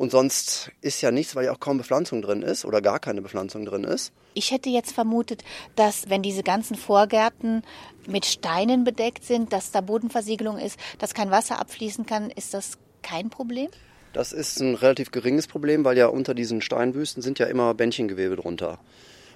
Und 0.00 0.12
sonst 0.12 0.72
ist 0.80 1.02
ja 1.02 1.10
nichts, 1.10 1.36
weil 1.36 1.44
ja 1.44 1.52
auch 1.52 1.60
kaum 1.60 1.76
Bepflanzung 1.76 2.22
drin 2.22 2.40
ist 2.40 2.64
oder 2.64 2.80
gar 2.80 3.00
keine 3.00 3.20
Bepflanzung 3.20 3.66
drin 3.66 3.84
ist. 3.84 4.14
Ich 4.32 4.50
hätte 4.50 4.70
jetzt 4.70 4.92
vermutet, 4.92 5.44
dass 5.76 6.08
wenn 6.08 6.22
diese 6.22 6.42
ganzen 6.42 6.74
Vorgärten 6.74 7.62
mit 8.06 8.24
Steinen 8.24 8.82
bedeckt 8.82 9.24
sind, 9.24 9.52
dass 9.52 9.72
da 9.72 9.82
Bodenversiegelung 9.82 10.56
ist, 10.56 10.78
dass 10.98 11.12
kein 11.12 11.30
Wasser 11.30 11.60
abfließen 11.60 12.06
kann, 12.06 12.30
ist 12.30 12.54
das 12.54 12.78
kein 13.02 13.28
Problem? 13.28 13.68
Das 14.14 14.32
ist 14.32 14.58
ein 14.60 14.74
relativ 14.74 15.10
geringes 15.10 15.46
Problem, 15.46 15.84
weil 15.84 15.98
ja 15.98 16.06
unter 16.06 16.32
diesen 16.32 16.62
Steinwüsten 16.62 17.22
sind 17.22 17.38
ja 17.38 17.44
immer 17.44 17.74
Bändchengewebe 17.74 18.36
drunter. 18.36 18.78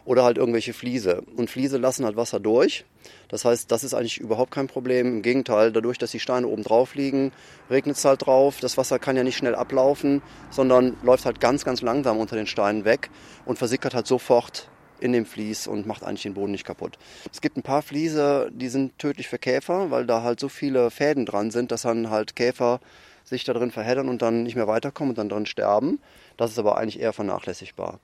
Oder 0.05 0.25
halt 0.25 0.39
irgendwelche 0.39 0.73
Fliese. 0.73 1.23
Und 1.37 1.51
Fliese 1.51 1.79
lassen 1.79 2.05
halt 2.05 2.17
Wasser 2.17 2.41
durch. 2.41 2.85
Das 3.29 3.45
heißt, 3.45 3.71
das 3.71 3.85
ist 3.85 3.95
eigentlich 3.95 4.19
überhaupt 4.19 4.51
kein 4.51 4.67
Problem. 4.67 5.07
Im 5.07 5.23
Gegenteil, 5.23 5.73
dadurch, 5.73 5.99
dass 5.99 6.11
die 6.11 6.21
Steine 6.21 6.47
oben 6.47 6.63
drauf 6.63 6.95
liegen, 6.95 7.33
regnet 7.71 7.97
es 7.97 8.05
halt 8.05 8.27
drauf. 8.27 8.59
Das 8.61 8.77
Wasser 8.77 8.99
kann 8.99 9.17
ja 9.17 9.25
nicht 9.25 9.37
schnell 9.37 9.55
ablaufen, 9.55 10.23
sondern 10.51 10.97
läuft 11.03 11.27
halt 11.27 11.41
ganz, 11.41 11.65
ganz 11.65 11.83
langsam 11.83 12.19
unter 12.19 12.37
den 12.37 12.47
Steinen 12.47 12.85
weg 12.85 13.11
und 13.45 13.59
versickert 13.59 13.95
halt 13.95 14.07
sofort 14.07 14.69
in 15.01 15.13
dem 15.13 15.27
Vlies 15.27 15.67
und 15.67 15.87
macht 15.87 16.05
eigentlich 16.05 16.23
den 16.23 16.35
Boden 16.35 16.53
nicht 16.53 16.65
kaputt. 16.65 16.99
Es 17.33 17.41
gibt 17.41 17.57
ein 17.57 17.63
paar 17.63 17.83
Fliese, 17.83 18.51
die 18.53 18.69
sind 18.69 18.99
tödlich 18.99 19.29
für 19.29 19.39
Käfer, 19.39 19.91
weil 19.91 20.07
da 20.07 20.23
halt 20.23 20.41
so 20.41 20.49
viele 20.49 20.91
Fäden 20.91 21.27
dran 21.27 21.51
sind, 21.51 21.73
dass 21.73 21.83
dann 21.83 22.11
halt 22.11 22.37
Käfer 22.37 22.81
sich 23.25 23.45
da 23.45 23.53
drin 23.53 23.71
verheddern 23.71 24.09
und 24.09 24.23
dann 24.23 24.43
nicht 24.43 24.55
mehr 24.55 24.69
weiterkommen 24.69 25.11
und 25.11 25.19
dann 25.19 25.29
drin 25.29 25.47
sterben. 25.47 25.99
Das 26.37 26.51
ist 26.51 26.59
aber 26.59 26.77
eigentlich 26.77 27.01
eher 27.01 27.13
vernachlässigbar. 27.13 28.01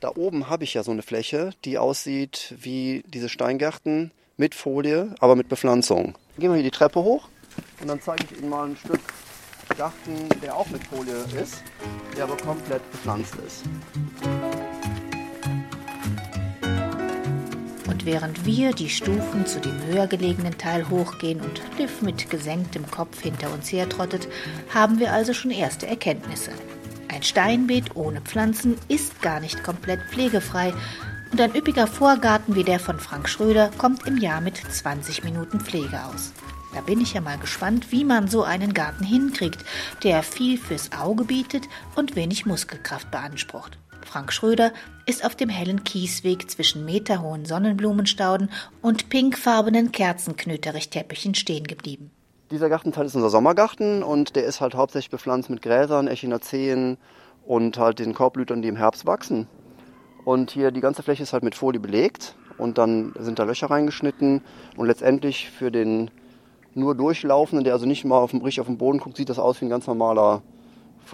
Da 0.00 0.12
oben 0.14 0.48
habe 0.48 0.62
ich 0.62 0.74
ja 0.74 0.84
so 0.84 0.92
eine 0.92 1.02
Fläche, 1.02 1.50
die 1.64 1.76
aussieht 1.76 2.54
wie 2.60 3.02
diese 3.08 3.28
Steingärten 3.28 4.12
mit 4.36 4.54
Folie, 4.54 5.14
aber 5.18 5.34
mit 5.34 5.48
Bepflanzung. 5.48 6.14
Gehen 6.38 6.50
wir 6.50 6.54
hier 6.54 6.62
die 6.62 6.70
Treppe 6.70 7.02
hoch 7.02 7.28
und 7.80 7.88
dann 7.88 8.00
zeige 8.00 8.24
ich 8.24 8.38
Ihnen 8.38 8.48
mal 8.48 8.68
ein 8.68 8.76
Stück 8.76 9.00
Garten, 9.76 10.28
der 10.42 10.56
auch 10.56 10.68
mit 10.70 10.82
Folie 10.84 11.24
ist, 11.40 11.62
der 12.16 12.24
aber 12.24 12.36
komplett 12.36 12.88
bepflanzt 12.90 13.34
ist. 13.46 13.64
Und 17.86 18.06
während 18.06 18.46
wir 18.46 18.72
die 18.72 18.88
Stufen 18.88 19.46
zu 19.46 19.60
dem 19.60 19.84
höher 19.86 20.06
gelegenen 20.06 20.56
Teil 20.56 20.88
hochgehen 20.88 21.40
und 21.40 21.60
Liv 21.78 22.02
mit 22.02 22.30
gesenktem 22.30 22.88
Kopf 22.90 23.20
hinter 23.20 23.52
uns 23.52 23.70
hertrottet, 23.70 24.28
haben 24.72 25.00
wir 25.00 25.12
also 25.12 25.32
schon 25.32 25.50
erste 25.50 25.86
Erkenntnisse. 25.86 26.52
Ein 27.08 27.22
Steinbeet 27.22 27.96
ohne 27.96 28.20
Pflanzen 28.20 28.76
ist 28.88 29.22
gar 29.22 29.40
nicht 29.40 29.64
komplett 29.64 30.00
pflegefrei 30.10 30.74
und 31.32 31.40
ein 31.40 31.54
üppiger 31.54 31.86
Vorgarten 31.86 32.54
wie 32.54 32.64
der 32.64 32.78
von 32.78 33.00
Frank 33.00 33.28
Schröder 33.28 33.70
kommt 33.78 34.06
im 34.06 34.18
Jahr 34.18 34.40
mit 34.40 34.56
20 34.56 35.24
Minuten 35.24 35.60
Pflege 35.60 36.04
aus. 36.04 36.32
Da 36.74 36.82
bin 36.82 37.00
ich 37.00 37.14
ja 37.14 37.20
mal 37.20 37.38
gespannt, 37.38 37.92
wie 37.92 38.04
man 38.04 38.28
so 38.28 38.42
einen 38.42 38.74
Garten 38.74 39.04
hinkriegt, 39.04 39.64
der 40.02 40.22
viel 40.22 40.58
fürs 40.58 40.92
Auge 40.92 41.24
bietet 41.24 41.68
und 41.96 42.14
wenig 42.14 42.46
Muskelkraft 42.46 43.10
beansprucht. 43.10 43.78
Frank 44.04 44.32
Schröder 44.32 44.72
ist 45.06 45.24
auf 45.24 45.34
dem 45.34 45.48
hellen 45.48 45.84
Kiesweg 45.84 46.50
zwischen 46.50 46.84
meterhohen 46.84 47.46
Sonnenblumenstauden 47.46 48.50
und 48.80 49.08
pinkfarbenen 49.08 49.92
Kerzenknöterichteppichen 49.92 51.34
stehen 51.34 51.66
geblieben. 51.66 52.10
Dieser 52.50 52.70
Gartenteil 52.70 53.04
ist 53.04 53.14
unser 53.14 53.28
Sommergarten 53.28 54.02
und 54.02 54.34
der 54.34 54.44
ist 54.44 54.62
halt 54.62 54.74
hauptsächlich 54.74 55.10
bepflanzt 55.10 55.50
mit 55.50 55.60
Gräsern, 55.60 56.08
Echinaceen 56.08 56.96
und 57.46 57.76
halt 57.76 57.98
den 57.98 58.14
Korbblütern, 58.14 58.62
die 58.62 58.68
im 58.68 58.76
Herbst 58.76 59.04
wachsen. 59.04 59.46
Und 60.24 60.50
hier 60.50 60.70
die 60.70 60.80
ganze 60.80 61.02
Fläche 61.02 61.22
ist 61.22 61.34
halt 61.34 61.42
mit 61.42 61.54
Folie 61.54 61.78
belegt 61.78 62.36
und 62.56 62.78
dann 62.78 63.12
sind 63.18 63.38
da 63.38 63.44
Löcher 63.44 63.68
reingeschnitten 63.68 64.40
und 64.78 64.86
letztendlich 64.86 65.50
für 65.50 65.70
den 65.70 66.10
nur 66.72 66.94
durchlaufenden, 66.94 67.64
der 67.64 67.74
also 67.74 67.84
nicht 67.84 68.06
mal 68.06 68.18
auf 68.18 68.30
dem, 68.30 68.40
richtig 68.40 68.62
auf 68.62 68.66
den 68.66 68.78
Boden 68.78 68.98
guckt, 68.98 69.18
sieht 69.18 69.28
das 69.28 69.38
aus 69.38 69.60
wie 69.60 69.66
ein 69.66 69.70
ganz 69.70 69.86
normaler 69.86 70.42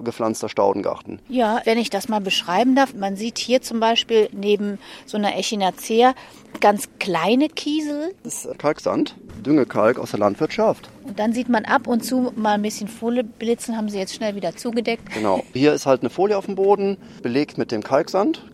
gepflanzter 0.02 0.48
Staudengarten. 0.48 1.20
Ja, 1.28 1.60
wenn 1.64 1.78
ich 1.78 1.90
das 1.90 2.08
mal 2.08 2.20
beschreiben 2.20 2.74
darf, 2.74 2.94
man 2.94 3.16
sieht 3.16 3.38
hier 3.38 3.62
zum 3.62 3.80
Beispiel 3.80 4.28
neben 4.32 4.78
so 5.06 5.16
einer 5.16 5.36
Echinacea 5.36 6.14
ganz 6.60 6.88
kleine 6.98 7.48
Kiesel. 7.48 8.14
Das 8.22 8.44
ist 8.44 8.58
Kalksand, 8.58 9.16
Düngekalk 9.44 9.98
aus 9.98 10.10
der 10.10 10.20
Landwirtschaft. 10.20 10.88
Und 11.04 11.18
dann 11.18 11.32
sieht 11.32 11.48
man 11.48 11.64
ab 11.64 11.86
und 11.86 12.04
zu 12.04 12.32
mal 12.36 12.54
ein 12.54 12.62
bisschen 12.62 12.88
Folie 12.88 13.24
blitzen, 13.24 13.76
haben 13.76 13.88
sie 13.88 13.98
jetzt 13.98 14.14
schnell 14.14 14.34
wieder 14.34 14.56
zugedeckt. 14.56 15.12
Genau. 15.12 15.42
Hier 15.52 15.72
ist 15.72 15.86
halt 15.86 16.00
eine 16.00 16.10
Folie 16.10 16.36
auf 16.36 16.46
dem 16.46 16.54
Boden, 16.54 16.96
belegt 17.22 17.58
mit 17.58 17.70
dem 17.70 17.82
Kalksand. 17.82 18.44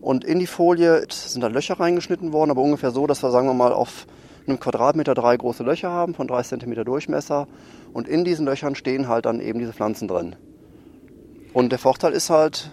Und 0.00 0.24
in 0.24 0.38
die 0.38 0.46
Folie 0.46 1.04
sind 1.10 1.42
da 1.42 1.48
Löcher 1.48 1.78
reingeschnitten 1.78 2.32
worden, 2.32 2.50
aber 2.50 2.62
ungefähr 2.62 2.90
so, 2.90 3.06
dass 3.06 3.22
wir, 3.22 3.30
sagen 3.30 3.46
wir 3.46 3.54
mal, 3.54 3.72
auf 3.72 4.06
einem 4.46 4.58
Quadratmeter 4.58 5.14
drei 5.14 5.36
große 5.36 5.62
Löcher 5.62 5.90
haben, 5.90 6.14
von 6.14 6.26
drei 6.26 6.42
Zentimeter 6.42 6.84
Durchmesser. 6.84 7.46
Und 7.92 8.08
in 8.08 8.24
diesen 8.24 8.46
Löchern 8.46 8.74
stehen 8.74 9.08
halt 9.08 9.26
dann 9.26 9.40
eben 9.40 9.58
diese 9.58 9.72
Pflanzen 9.72 10.08
drin. 10.08 10.36
Und 11.52 11.70
der 11.70 11.78
Vorteil 11.78 12.12
ist 12.12 12.30
halt, 12.30 12.70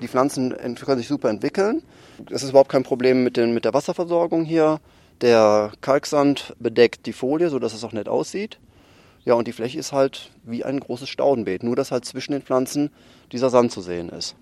die 0.00 0.08
Pflanzen 0.08 0.54
können 0.84 0.98
sich 0.98 1.08
super 1.08 1.30
entwickeln. 1.30 1.82
Es 2.30 2.42
ist 2.42 2.50
überhaupt 2.50 2.70
kein 2.70 2.82
Problem 2.82 3.22
mit, 3.22 3.36
den, 3.36 3.54
mit 3.54 3.64
der 3.64 3.74
Wasserversorgung 3.74 4.44
hier. 4.44 4.80
Der 5.20 5.72
Kalksand 5.80 6.54
bedeckt 6.58 7.06
die 7.06 7.12
Folie, 7.12 7.50
sodass 7.50 7.74
es 7.74 7.84
auch 7.84 7.92
nett 7.92 8.08
aussieht. 8.08 8.58
Ja, 9.24 9.34
und 9.34 9.46
die 9.46 9.52
Fläche 9.52 9.78
ist 9.78 9.92
halt 9.92 10.30
wie 10.44 10.64
ein 10.64 10.80
großes 10.80 11.08
Staudenbeet, 11.08 11.62
nur 11.62 11.76
dass 11.76 11.92
halt 11.92 12.04
zwischen 12.04 12.32
den 12.32 12.42
Pflanzen 12.42 12.90
dieser 13.32 13.50
Sand 13.50 13.70
zu 13.70 13.82
sehen 13.82 14.08
ist. 14.08 14.34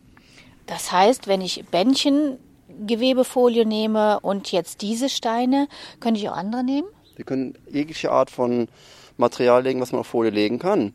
Das 0.66 0.92
heißt, 0.92 1.26
wenn 1.26 1.40
ich 1.40 1.64
Bändchengewebefolie 1.66 3.66
nehme 3.66 4.20
und 4.20 4.52
jetzt 4.52 4.82
diese 4.82 5.08
Steine, 5.08 5.66
könnte 5.98 6.20
ich 6.20 6.28
auch 6.28 6.36
andere 6.36 6.62
nehmen? 6.62 6.86
Sie 7.16 7.24
können 7.24 7.58
jegliche 7.68 8.12
Art 8.12 8.30
von 8.30 8.68
Material 9.16 9.64
legen, 9.64 9.80
was 9.80 9.90
man 9.90 10.00
auf 10.00 10.06
Folie 10.06 10.30
legen 10.30 10.60
kann. 10.60 10.92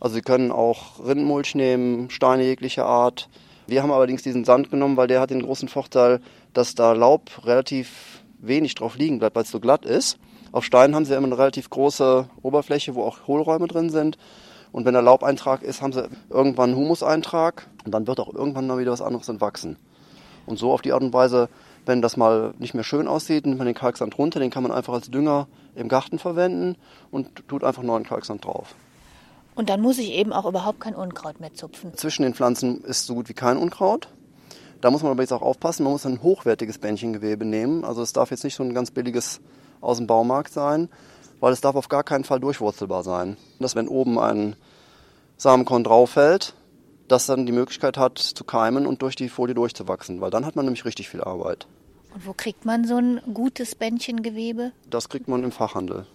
Also 0.00 0.14
Sie 0.14 0.22
können 0.22 0.52
auch 0.52 0.98
Rindenmulch 1.04 1.54
nehmen, 1.54 2.10
Steine 2.10 2.44
jeglicher 2.44 2.86
Art. 2.86 3.28
Wir 3.66 3.82
haben 3.82 3.92
allerdings 3.92 4.22
diesen 4.22 4.44
Sand 4.44 4.70
genommen, 4.70 4.96
weil 4.96 5.08
der 5.08 5.20
hat 5.20 5.30
den 5.30 5.42
großen 5.42 5.68
Vorteil, 5.68 6.20
dass 6.52 6.74
da 6.74 6.92
Laub 6.92 7.44
relativ 7.44 8.22
wenig 8.38 8.74
drauf 8.74 8.96
liegen 8.96 9.18
bleibt, 9.18 9.36
weil 9.36 9.42
es 9.44 9.50
so 9.50 9.60
glatt 9.60 9.84
ist. 9.84 10.18
Auf 10.52 10.64
Steinen 10.64 10.94
haben 10.94 11.04
sie 11.04 11.14
immer 11.14 11.26
eine 11.26 11.38
relativ 11.38 11.70
große 11.70 12.28
Oberfläche, 12.42 12.94
wo 12.94 13.02
auch 13.02 13.26
Hohlräume 13.26 13.66
drin 13.66 13.90
sind. 13.90 14.18
Und 14.72 14.84
wenn 14.84 14.92
der 14.92 15.02
Laubeintrag 15.02 15.62
ist, 15.62 15.82
haben 15.82 15.92
sie 15.92 16.08
irgendwann 16.30 16.70
einen 16.70 16.78
Humuseintrag 16.78 17.66
und 17.84 17.92
dann 17.92 18.06
wird 18.06 18.20
auch 18.20 18.32
irgendwann 18.32 18.66
mal 18.66 18.78
wieder 18.78 18.92
was 18.92 19.00
anderes 19.00 19.28
entwachsen. 19.28 19.76
Und 20.44 20.58
so 20.58 20.72
auf 20.72 20.82
die 20.82 20.92
Art 20.92 21.02
und 21.02 21.12
Weise, 21.12 21.48
wenn 21.86 22.02
das 22.02 22.16
mal 22.16 22.54
nicht 22.58 22.74
mehr 22.74 22.84
schön 22.84 23.08
aussieht, 23.08 23.46
nimmt 23.46 23.58
man 23.58 23.66
den 23.66 23.74
Kalksand 23.74 24.16
runter, 24.18 24.38
den 24.38 24.50
kann 24.50 24.62
man 24.62 24.72
einfach 24.72 24.94
als 24.94 25.10
Dünger 25.10 25.48
im 25.74 25.88
Garten 25.88 26.18
verwenden 26.18 26.76
und 27.10 27.48
tut 27.48 27.64
einfach 27.64 27.82
neuen 27.82 28.04
Kalksand 28.04 28.44
drauf. 28.44 28.74
Und 29.56 29.70
dann 29.70 29.80
muss 29.80 29.98
ich 29.98 30.12
eben 30.12 30.32
auch 30.32 30.44
überhaupt 30.44 30.80
kein 30.80 30.94
Unkraut 30.94 31.40
mehr 31.40 31.54
zupfen. 31.54 31.96
Zwischen 31.96 32.22
den 32.22 32.34
Pflanzen 32.34 32.84
ist 32.84 33.06
so 33.06 33.14
gut 33.14 33.28
wie 33.28 33.34
kein 33.34 33.56
Unkraut. 33.56 34.08
Da 34.82 34.90
muss 34.90 35.02
man 35.02 35.10
aber 35.10 35.22
jetzt 35.22 35.32
auch 35.32 35.42
aufpassen, 35.42 35.82
man 35.82 35.92
muss 35.92 36.04
ein 36.06 36.22
hochwertiges 36.22 36.78
Bändchengewebe 36.78 37.44
nehmen. 37.46 37.84
Also 37.84 38.02
es 38.02 38.12
darf 38.12 38.30
jetzt 38.30 38.44
nicht 38.44 38.54
so 38.54 38.62
ein 38.62 38.74
ganz 38.74 38.90
billiges 38.90 39.40
aus 39.80 39.96
dem 39.96 40.06
Baumarkt 40.06 40.52
sein, 40.52 40.90
weil 41.40 41.52
es 41.52 41.62
darf 41.62 41.74
auf 41.74 41.88
gar 41.88 42.04
keinen 42.04 42.24
Fall 42.24 42.38
durchwurzelbar 42.38 43.02
sein. 43.02 43.38
Dass 43.58 43.74
wenn 43.74 43.88
oben 43.88 44.18
ein 44.18 44.56
Samenkorn 45.38 45.84
drauf 45.84 46.10
fällt, 46.10 46.54
das 47.08 47.26
dann 47.26 47.46
die 47.46 47.52
Möglichkeit 47.52 47.96
hat 47.96 48.18
zu 48.18 48.44
keimen 48.44 48.86
und 48.86 49.00
durch 49.00 49.16
die 49.16 49.28
Folie 49.28 49.54
durchzuwachsen, 49.54 50.20
weil 50.20 50.30
dann 50.30 50.44
hat 50.44 50.56
man 50.56 50.66
nämlich 50.66 50.84
richtig 50.84 51.08
viel 51.08 51.22
Arbeit. 51.22 51.66
Und 52.14 52.26
wo 52.26 52.32
kriegt 52.34 52.64
man 52.64 52.86
so 52.86 52.96
ein 52.96 53.20
gutes 53.32 53.74
Bändchengewebe? 53.74 54.72
Das 54.90 55.08
kriegt 55.08 55.28
man 55.28 55.44
im 55.44 55.52
Fachhandel. 55.52 56.06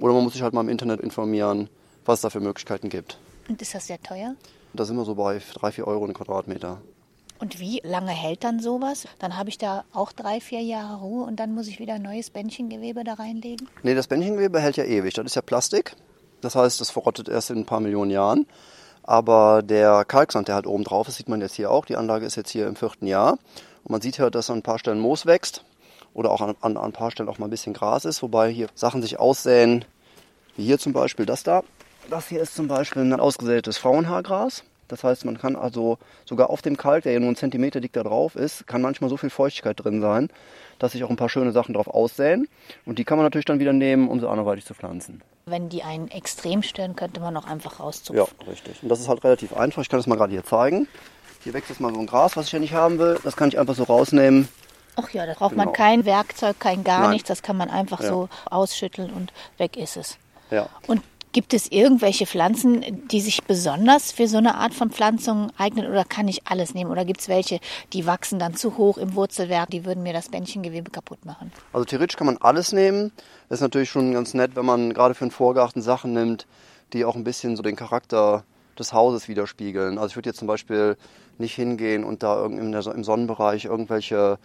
Oder 0.00 0.14
man 0.14 0.24
muss 0.24 0.32
sich 0.32 0.42
halt 0.42 0.54
mal 0.54 0.60
im 0.62 0.68
Internet 0.68 1.00
informieren, 1.00 1.68
was 2.06 2.18
es 2.18 2.22
da 2.22 2.30
für 2.30 2.40
Möglichkeiten 2.40 2.88
gibt. 2.88 3.18
Und 3.48 3.60
ist 3.60 3.74
das 3.74 3.86
sehr 3.86 4.00
teuer? 4.00 4.34
Da 4.72 4.84
sind 4.84 4.96
wir 4.96 5.04
so 5.04 5.14
bei 5.14 5.40
3, 5.54 5.72
4 5.72 5.86
Euro 5.86 6.04
einen 6.04 6.14
Quadratmeter. 6.14 6.80
Und 7.38 7.60
wie 7.60 7.80
lange 7.84 8.12
hält 8.12 8.44
dann 8.44 8.60
sowas? 8.60 9.06
Dann 9.18 9.36
habe 9.36 9.50
ich 9.50 9.58
da 9.58 9.84
auch 9.92 10.12
drei, 10.12 10.40
vier 10.40 10.62
Jahre 10.62 11.00
Ruhe 11.00 11.24
und 11.24 11.36
dann 11.36 11.54
muss 11.54 11.68
ich 11.68 11.78
wieder 11.78 11.98
neues 11.98 12.30
Bändchengewebe 12.30 13.04
da 13.04 13.14
reinlegen? 13.14 13.68
Nee, 13.82 13.94
das 13.94 14.06
Bändchengewebe 14.06 14.58
hält 14.60 14.76
ja 14.76 14.84
ewig. 14.84 15.14
Das 15.14 15.26
ist 15.26 15.34
ja 15.34 15.42
Plastik. 15.42 15.94
Das 16.40 16.54
heißt, 16.54 16.80
das 16.80 16.90
verrottet 16.90 17.28
erst 17.28 17.50
in 17.50 17.58
ein 17.58 17.66
paar 17.66 17.80
Millionen 17.80 18.10
Jahren. 18.10 18.46
Aber 19.02 19.62
der 19.62 20.04
Kalksand, 20.04 20.48
der 20.48 20.54
halt 20.54 20.66
oben 20.66 20.84
drauf 20.84 21.08
ist, 21.08 21.16
sieht 21.16 21.28
man 21.28 21.40
jetzt 21.40 21.54
hier 21.54 21.70
auch. 21.70 21.84
Die 21.84 21.96
Anlage 21.96 22.26
ist 22.26 22.36
jetzt 22.36 22.50
hier 22.50 22.66
im 22.66 22.76
vierten 22.76 23.06
Jahr. 23.06 23.32
Und 23.84 23.90
man 23.90 24.00
sieht 24.00 24.16
ja, 24.16 24.30
dass 24.30 24.50
an 24.50 24.58
ein 24.58 24.62
paar 24.62 24.78
Stellen 24.78 24.98
Moos 24.98 25.26
wächst 25.26 25.62
oder 26.14 26.30
auch 26.30 26.40
an, 26.40 26.56
an, 26.60 26.76
an 26.76 26.84
ein 26.84 26.92
paar 26.92 27.10
Stellen 27.10 27.28
auch 27.28 27.38
mal 27.38 27.46
ein 27.46 27.50
bisschen 27.50 27.74
Gras 27.74 28.04
ist. 28.04 28.22
Wobei 28.22 28.50
hier 28.50 28.68
Sachen 28.74 29.02
sich 29.02 29.20
aussäen, 29.20 29.84
wie 30.56 30.64
hier 30.64 30.78
zum 30.78 30.92
Beispiel 30.92 31.26
das 31.26 31.42
da. 31.42 31.62
Das 32.10 32.28
hier 32.28 32.40
ist 32.40 32.54
zum 32.54 32.68
Beispiel 32.68 33.02
ein 33.02 33.18
ausgesätes 33.18 33.78
Frauenhaargras. 33.78 34.62
Das 34.88 35.02
heißt, 35.02 35.24
man 35.24 35.36
kann 35.38 35.56
also 35.56 35.98
sogar 36.24 36.50
auf 36.50 36.62
dem 36.62 36.76
Kalk, 36.76 37.02
der 37.02 37.12
ja 37.12 37.18
nur 37.18 37.28
einen 37.28 37.36
Zentimeter 37.36 37.80
dick 37.80 37.92
da 37.92 38.04
drauf 38.04 38.36
ist, 38.36 38.68
kann 38.68 38.82
manchmal 38.82 39.10
so 39.10 39.16
viel 39.16 39.30
Feuchtigkeit 39.30 39.82
drin 39.82 40.00
sein, 40.00 40.28
dass 40.78 40.92
sich 40.92 41.02
auch 41.02 41.10
ein 41.10 41.16
paar 41.16 41.28
schöne 41.28 41.50
Sachen 41.50 41.74
drauf 41.74 41.88
aussäen. 41.88 42.46
Und 42.84 43.00
die 43.00 43.04
kann 43.04 43.18
man 43.18 43.24
natürlich 43.24 43.46
dann 43.46 43.58
wieder 43.58 43.72
nehmen, 43.72 44.08
um 44.08 44.20
sie 44.20 44.28
anderweitig 44.28 44.64
zu 44.64 44.74
pflanzen. 44.74 45.22
Wenn 45.46 45.68
die 45.68 45.82
einen 45.82 46.08
extrem 46.08 46.62
stören, 46.62 46.94
könnte 46.94 47.20
man 47.20 47.36
auch 47.36 47.46
einfach 47.46 47.80
rauszupfen. 47.80 48.16
Ja, 48.16 48.48
richtig. 48.48 48.80
Und 48.82 48.88
das 48.88 49.00
ist 49.00 49.08
halt 49.08 49.24
relativ 49.24 49.56
einfach. 49.56 49.82
Ich 49.82 49.88
kann 49.88 49.98
das 49.98 50.06
mal 50.06 50.16
gerade 50.16 50.32
hier 50.32 50.44
zeigen. 50.44 50.86
Hier 51.42 51.52
wächst 51.52 51.70
jetzt 51.70 51.80
mal 51.80 51.92
so 51.92 51.98
ein 52.00 52.06
Gras, 52.06 52.36
was 52.36 52.46
ich 52.46 52.52
ja 52.52 52.60
nicht 52.60 52.74
haben 52.74 52.98
will. 52.98 53.18
Das 53.24 53.36
kann 53.36 53.48
ich 53.48 53.58
einfach 53.58 53.74
so 53.74 53.82
rausnehmen. 53.84 54.48
Ach 54.96 55.10
ja, 55.10 55.26
da 55.26 55.34
braucht 55.34 55.50
genau. 55.50 55.64
man 55.64 55.72
kein 55.72 56.04
Werkzeug, 56.04 56.58
kein 56.60 56.84
gar 56.84 57.02
Nein. 57.02 57.10
nichts. 57.10 57.28
Das 57.28 57.42
kann 57.42 57.56
man 57.56 57.70
einfach 57.70 58.00
Ja. 58.00 58.08
so 58.08 58.28
ausschütteln 58.50 59.12
und 59.12 59.32
weg 59.58 59.76
ist 59.76 59.96
es. 59.96 60.16
Ja. 60.50 60.68
Und 60.86 61.02
gibt 61.36 61.52
es 61.52 61.70
irgendwelche 61.70 62.24
Pflanzen, 62.24 63.06
die 63.08 63.20
sich 63.20 63.44
besonders 63.44 64.10
für 64.10 64.26
so 64.26 64.38
eine 64.38 64.54
Art 64.54 64.72
von 64.72 64.90
Pflanzung 64.90 65.52
eignen 65.58 65.86
oder 65.86 66.02
kann 66.02 66.28
ich 66.28 66.46
alles 66.46 66.72
nehmen? 66.72 66.90
Oder 66.90 67.04
gibt 67.04 67.20
es 67.20 67.28
welche, 67.28 67.60
die 67.92 68.06
wachsen 68.06 68.38
dann 68.38 68.54
zu 68.54 68.78
hoch 68.78 68.96
im 68.96 69.14
Wurzelwerk, 69.14 69.68
die 69.68 69.84
würden 69.84 70.02
mir 70.02 70.14
das 70.14 70.30
Bändchengewebe 70.30 70.90
kaputt 70.90 71.26
machen? 71.26 71.52
Also 71.74 71.84
theoretisch 71.84 72.16
kann 72.16 72.26
man 72.26 72.38
alles 72.38 72.72
nehmen. 72.72 73.12
Das 73.50 73.58
ist 73.58 73.60
natürlich 73.60 73.90
schon 73.90 74.14
ganz 74.14 74.32
nett, 74.32 74.56
wenn 74.56 74.64
man 74.64 74.94
gerade 74.94 75.12
für 75.12 75.26
einen 75.26 75.30
Vorgarten 75.30 75.82
Sachen 75.82 76.14
nimmt, 76.14 76.46
die 76.94 77.04
auch 77.04 77.16
ein 77.16 77.24
bisschen 77.24 77.54
so 77.54 77.62
den 77.62 77.76
Charakter 77.76 78.44
des 78.78 78.94
Hauses 78.94 79.28
widerspiegeln. 79.28 79.98
Also 79.98 80.12
ich 80.12 80.16
würde 80.16 80.30
jetzt 80.30 80.38
zum 80.38 80.48
Beispiel 80.48 80.96
nicht 81.36 81.54
hingehen 81.54 82.02
und 82.04 82.22
da 82.22 82.46
im 82.46 83.04
Sonnenbereich 83.04 83.66
irgendwelche 83.66 84.38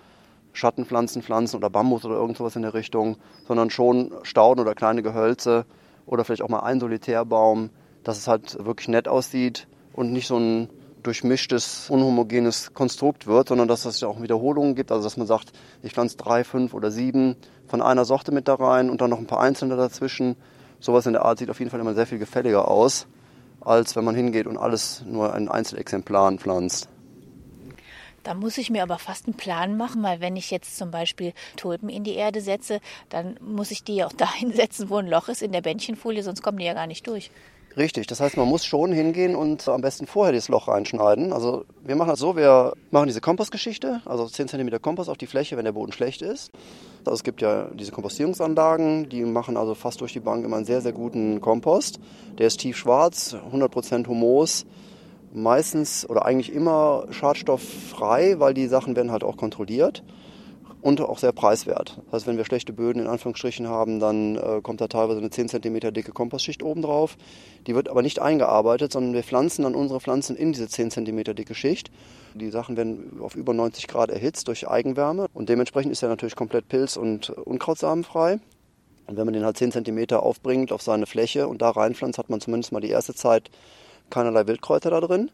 Schattenpflanzen 0.51 1.21
pflanzen 1.21 1.55
oder 1.55 1.69
Bambus 1.69 2.03
oder 2.03 2.15
irgend 2.15 2.35
sowas 2.35 2.57
in 2.57 2.63
der 2.63 2.73
Richtung, 2.73 3.15
sondern 3.47 3.69
schon 3.69 4.11
Stauden 4.23 4.59
oder 4.59 4.75
kleine 4.75 5.01
Gehölze 5.01 5.65
oder 6.11 6.25
vielleicht 6.25 6.43
auch 6.43 6.49
mal 6.49 6.59
ein 6.59 6.79
Solitärbaum, 6.79 7.71
dass 8.03 8.17
es 8.17 8.27
halt 8.27 8.63
wirklich 8.63 8.89
nett 8.89 9.07
aussieht 9.07 9.67
und 9.93 10.11
nicht 10.11 10.27
so 10.27 10.37
ein 10.37 10.69
durchmischtes, 11.03 11.89
unhomogenes 11.89 12.73
Konstrukt 12.73 13.25
wird, 13.25 13.47
sondern 13.47 13.67
dass 13.67 13.85
es 13.85 14.01
ja 14.01 14.07
auch 14.07 14.21
Wiederholungen 14.21 14.75
gibt. 14.75 14.91
Also 14.91 15.03
dass 15.03 15.17
man 15.17 15.25
sagt, 15.25 15.51
ich 15.81 15.93
pflanze 15.93 16.17
drei, 16.17 16.43
fünf 16.43 16.73
oder 16.73 16.91
sieben 16.91 17.35
von 17.65 17.81
einer 17.81 18.05
Sorte 18.05 18.31
mit 18.31 18.47
da 18.47 18.55
rein 18.55 18.89
und 18.89 19.01
dann 19.01 19.09
noch 19.09 19.17
ein 19.17 19.25
paar 19.25 19.39
einzelne 19.39 19.77
dazwischen. 19.77 20.35
Sowas 20.79 21.05
in 21.05 21.13
der 21.13 21.25
Art 21.25 21.39
sieht 21.39 21.49
auf 21.49 21.59
jeden 21.59 21.71
Fall 21.71 21.79
immer 21.79 21.95
sehr 21.95 22.05
viel 22.05 22.19
gefälliger 22.19 22.67
aus, 22.67 23.07
als 23.61 23.95
wenn 23.95 24.03
man 24.03 24.15
hingeht 24.15 24.47
und 24.47 24.57
alles 24.57 25.03
nur 25.07 25.35
in 25.35 25.47
Einzelexemplaren 25.47 26.39
pflanzt. 26.39 26.89
Da 28.23 28.33
muss 28.33 28.57
ich 28.57 28.69
mir 28.69 28.83
aber 28.83 28.99
fast 28.99 29.25
einen 29.25 29.35
Plan 29.35 29.77
machen, 29.77 30.03
weil 30.03 30.21
wenn 30.21 30.35
ich 30.35 30.51
jetzt 30.51 30.77
zum 30.77 30.91
Beispiel 30.91 31.33
Tulpen 31.55 31.89
in 31.89 32.03
die 32.03 32.15
Erde 32.15 32.41
setze, 32.41 32.79
dann 33.09 33.37
muss 33.41 33.71
ich 33.71 33.83
die 33.83 34.03
auch 34.03 34.13
dahin 34.17 34.53
setzen, 34.53 34.89
wo 34.89 34.97
ein 34.97 35.07
Loch 35.07 35.29
ist 35.29 35.41
in 35.41 35.51
der 35.51 35.61
Bändchenfolie, 35.61 36.23
sonst 36.23 36.41
kommen 36.41 36.57
die 36.57 36.65
ja 36.65 36.73
gar 36.73 36.87
nicht 36.87 37.07
durch. 37.07 37.31
Richtig, 37.77 38.05
das 38.07 38.19
heißt, 38.19 38.35
man 38.35 38.49
muss 38.49 38.65
schon 38.65 38.91
hingehen 38.91 39.33
und 39.33 39.69
am 39.69 39.79
besten 39.79 40.05
vorher 40.05 40.33
das 40.33 40.49
Loch 40.49 40.67
reinschneiden. 40.67 41.31
Also 41.31 41.63
wir 41.81 41.95
machen 41.95 42.09
das 42.09 42.19
so, 42.19 42.35
wir 42.35 42.73
machen 42.91 43.07
diese 43.07 43.21
Kompostgeschichte, 43.21 44.01
also 44.03 44.27
10 44.27 44.49
cm 44.49 44.81
Kompost 44.81 45.09
auf 45.09 45.17
die 45.17 45.27
Fläche, 45.27 45.55
wenn 45.55 45.63
der 45.63 45.71
Boden 45.71 45.93
schlecht 45.93 46.21
ist. 46.21 46.51
Also 47.05 47.13
es 47.13 47.23
gibt 47.23 47.41
ja 47.41 47.69
diese 47.73 47.93
Kompostierungsanlagen, 47.93 49.07
die 49.07 49.23
machen 49.23 49.55
also 49.55 49.73
fast 49.73 50.01
durch 50.01 50.11
die 50.11 50.19
Bank 50.19 50.43
immer 50.43 50.57
einen 50.57 50.65
sehr, 50.65 50.81
sehr 50.81 50.91
guten 50.91 51.39
Kompost. 51.39 51.99
Der 52.37 52.47
ist 52.47 52.59
tiefschwarz, 52.59 53.35
100% 53.53 54.05
Humus, 54.05 54.65
meistens 55.33 56.09
oder 56.09 56.25
eigentlich 56.25 56.53
immer 56.53 57.05
schadstofffrei, 57.11 58.39
weil 58.39 58.53
die 58.53 58.67
Sachen 58.67 58.95
werden 58.95 59.11
halt 59.11 59.23
auch 59.23 59.37
kontrolliert 59.37 60.03
und 60.81 60.99
auch 61.01 61.19
sehr 61.19 61.31
preiswert. 61.31 61.99
Das 62.05 62.13
heißt, 62.13 62.27
wenn 62.27 62.37
wir 62.37 62.45
schlechte 62.45 62.73
Böden 62.73 63.01
in 63.01 63.07
Anführungsstrichen 63.07 63.67
haben, 63.67 63.99
dann 63.99 64.35
äh, 64.35 64.61
kommt 64.61 64.81
da 64.81 64.87
teilweise 64.87 65.19
eine 65.19 65.29
10 65.29 65.49
cm 65.49 65.93
dicke 65.93 66.11
Kompostschicht 66.11 66.63
oben 66.63 66.81
drauf. 66.81 67.17
Die 67.67 67.75
wird 67.75 67.87
aber 67.87 68.01
nicht 68.01 68.19
eingearbeitet, 68.19 68.91
sondern 68.91 69.13
wir 69.13 69.23
pflanzen 69.23 69.63
dann 69.63 69.75
unsere 69.75 69.99
Pflanzen 69.99 70.35
in 70.35 70.53
diese 70.53 70.67
10 70.67 70.91
cm 70.91 71.23
dicke 71.35 71.53
Schicht. 71.53 71.91
Die 72.33 72.49
Sachen 72.49 72.77
werden 72.77 73.19
auf 73.21 73.35
über 73.35 73.53
90 73.53 73.87
Grad 73.87 74.09
erhitzt 74.09 74.47
durch 74.47 74.67
Eigenwärme 74.67 75.27
und 75.33 75.49
dementsprechend 75.49 75.91
ist 75.91 76.01
er 76.01 76.09
natürlich 76.09 76.35
komplett 76.35 76.67
pilz- 76.67 76.97
und 76.97 77.29
unkrautsamenfrei. 77.29 78.39
Und 79.07 79.17
wenn 79.17 79.25
man 79.25 79.33
den 79.33 79.45
halt 79.45 79.57
10 79.57 79.71
cm 79.71 80.11
aufbringt 80.11 80.71
auf 80.71 80.81
seine 80.81 81.05
Fläche 81.05 81.47
und 81.47 81.61
da 81.61 81.69
reinpflanzt, 81.69 82.17
hat 82.17 82.29
man 82.29 82.39
zumindest 82.39 82.71
mal 82.71 82.79
die 82.79 82.89
erste 82.89 83.13
Zeit 83.13 83.51
keinerlei 84.11 84.45
Wildkräuter 84.45 84.91
da 84.91 85.01
drin. 85.01 85.31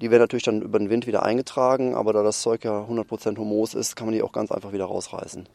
Die 0.00 0.10
werden 0.10 0.22
natürlich 0.22 0.44
dann 0.44 0.62
über 0.62 0.78
den 0.78 0.88
Wind 0.88 1.06
wieder 1.06 1.22
eingetragen, 1.22 1.94
aber 1.94 2.12
da 2.12 2.22
das 2.22 2.40
Zeug 2.40 2.64
ja 2.64 2.86
100% 2.86 3.36
Humus 3.36 3.74
ist, 3.74 3.94
kann 3.94 4.06
man 4.06 4.14
die 4.14 4.22
auch 4.22 4.32
ganz 4.32 4.50
einfach 4.50 4.72
wieder 4.72 4.86
rausreißen. 4.86 5.46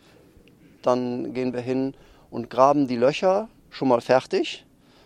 Dann 0.83 1.33
gehen 1.33 1.53
wir 1.53 1.61
hin 1.61 1.95
und 2.29 2.49
graben 2.49 2.87
die 2.87 2.95
Löcher 2.95 3.49
schon 3.71 3.87
mal 3.87 4.01
fertig, 4.01 4.65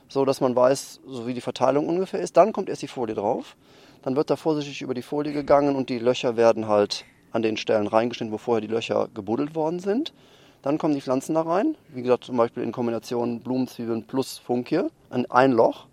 so 0.09 0.25
dass 0.25 0.41
man 0.41 0.55
weiß, 0.55 0.99
so 1.07 1.25
wie 1.25 1.33
die 1.33 1.41
Verteilung 1.41 1.87
ungefähr 1.87 2.19
ist. 2.19 2.37
Dann 2.37 2.51
kommt 2.53 2.69
erst 2.69 2.81
die 2.81 2.87
Folie 2.87 3.15
drauf. 3.15 3.55
Dann 4.03 4.15
wird 4.15 4.29
da 4.29 4.35
vorsichtig 4.35 4.81
über 4.81 4.93
die 4.93 5.01
Folie 5.01 5.31
gegangen 5.31 5.75
und 5.75 5.89
die 5.89 5.99
Löcher 5.99 6.35
werden 6.35 6.67
halt 6.67 7.05
an 7.31 7.41
den 7.41 7.57
Stellen 7.57 7.87
reingeschnitten, 7.87 8.33
wo 8.33 8.37
vorher 8.37 8.61
die 8.61 8.67
Löcher 8.67 9.07
gebuddelt 9.13 9.55
worden 9.55 9.79
sind. 9.79 10.13
Dann 10.61 10.77
kommen 10.77 10.93
die 10.93 11.01
Pflanzen 11.01 11.33
da 11.35 11.41
rein, 11.41 11.75
wie 11.89 12.03
gesagt 12.03 12.25
zum 12.25 12.37
Beispiel 12.37 12.61
in 12.63 12.71
Kombination 12.71 13.39
Blumenzwiebeln 13.39 14.05
plus 14.05 14.37
Funkie, 14.37 14.83
in 15.11 15.29
ein 15.31 15.51
Loch. 15.51 15.87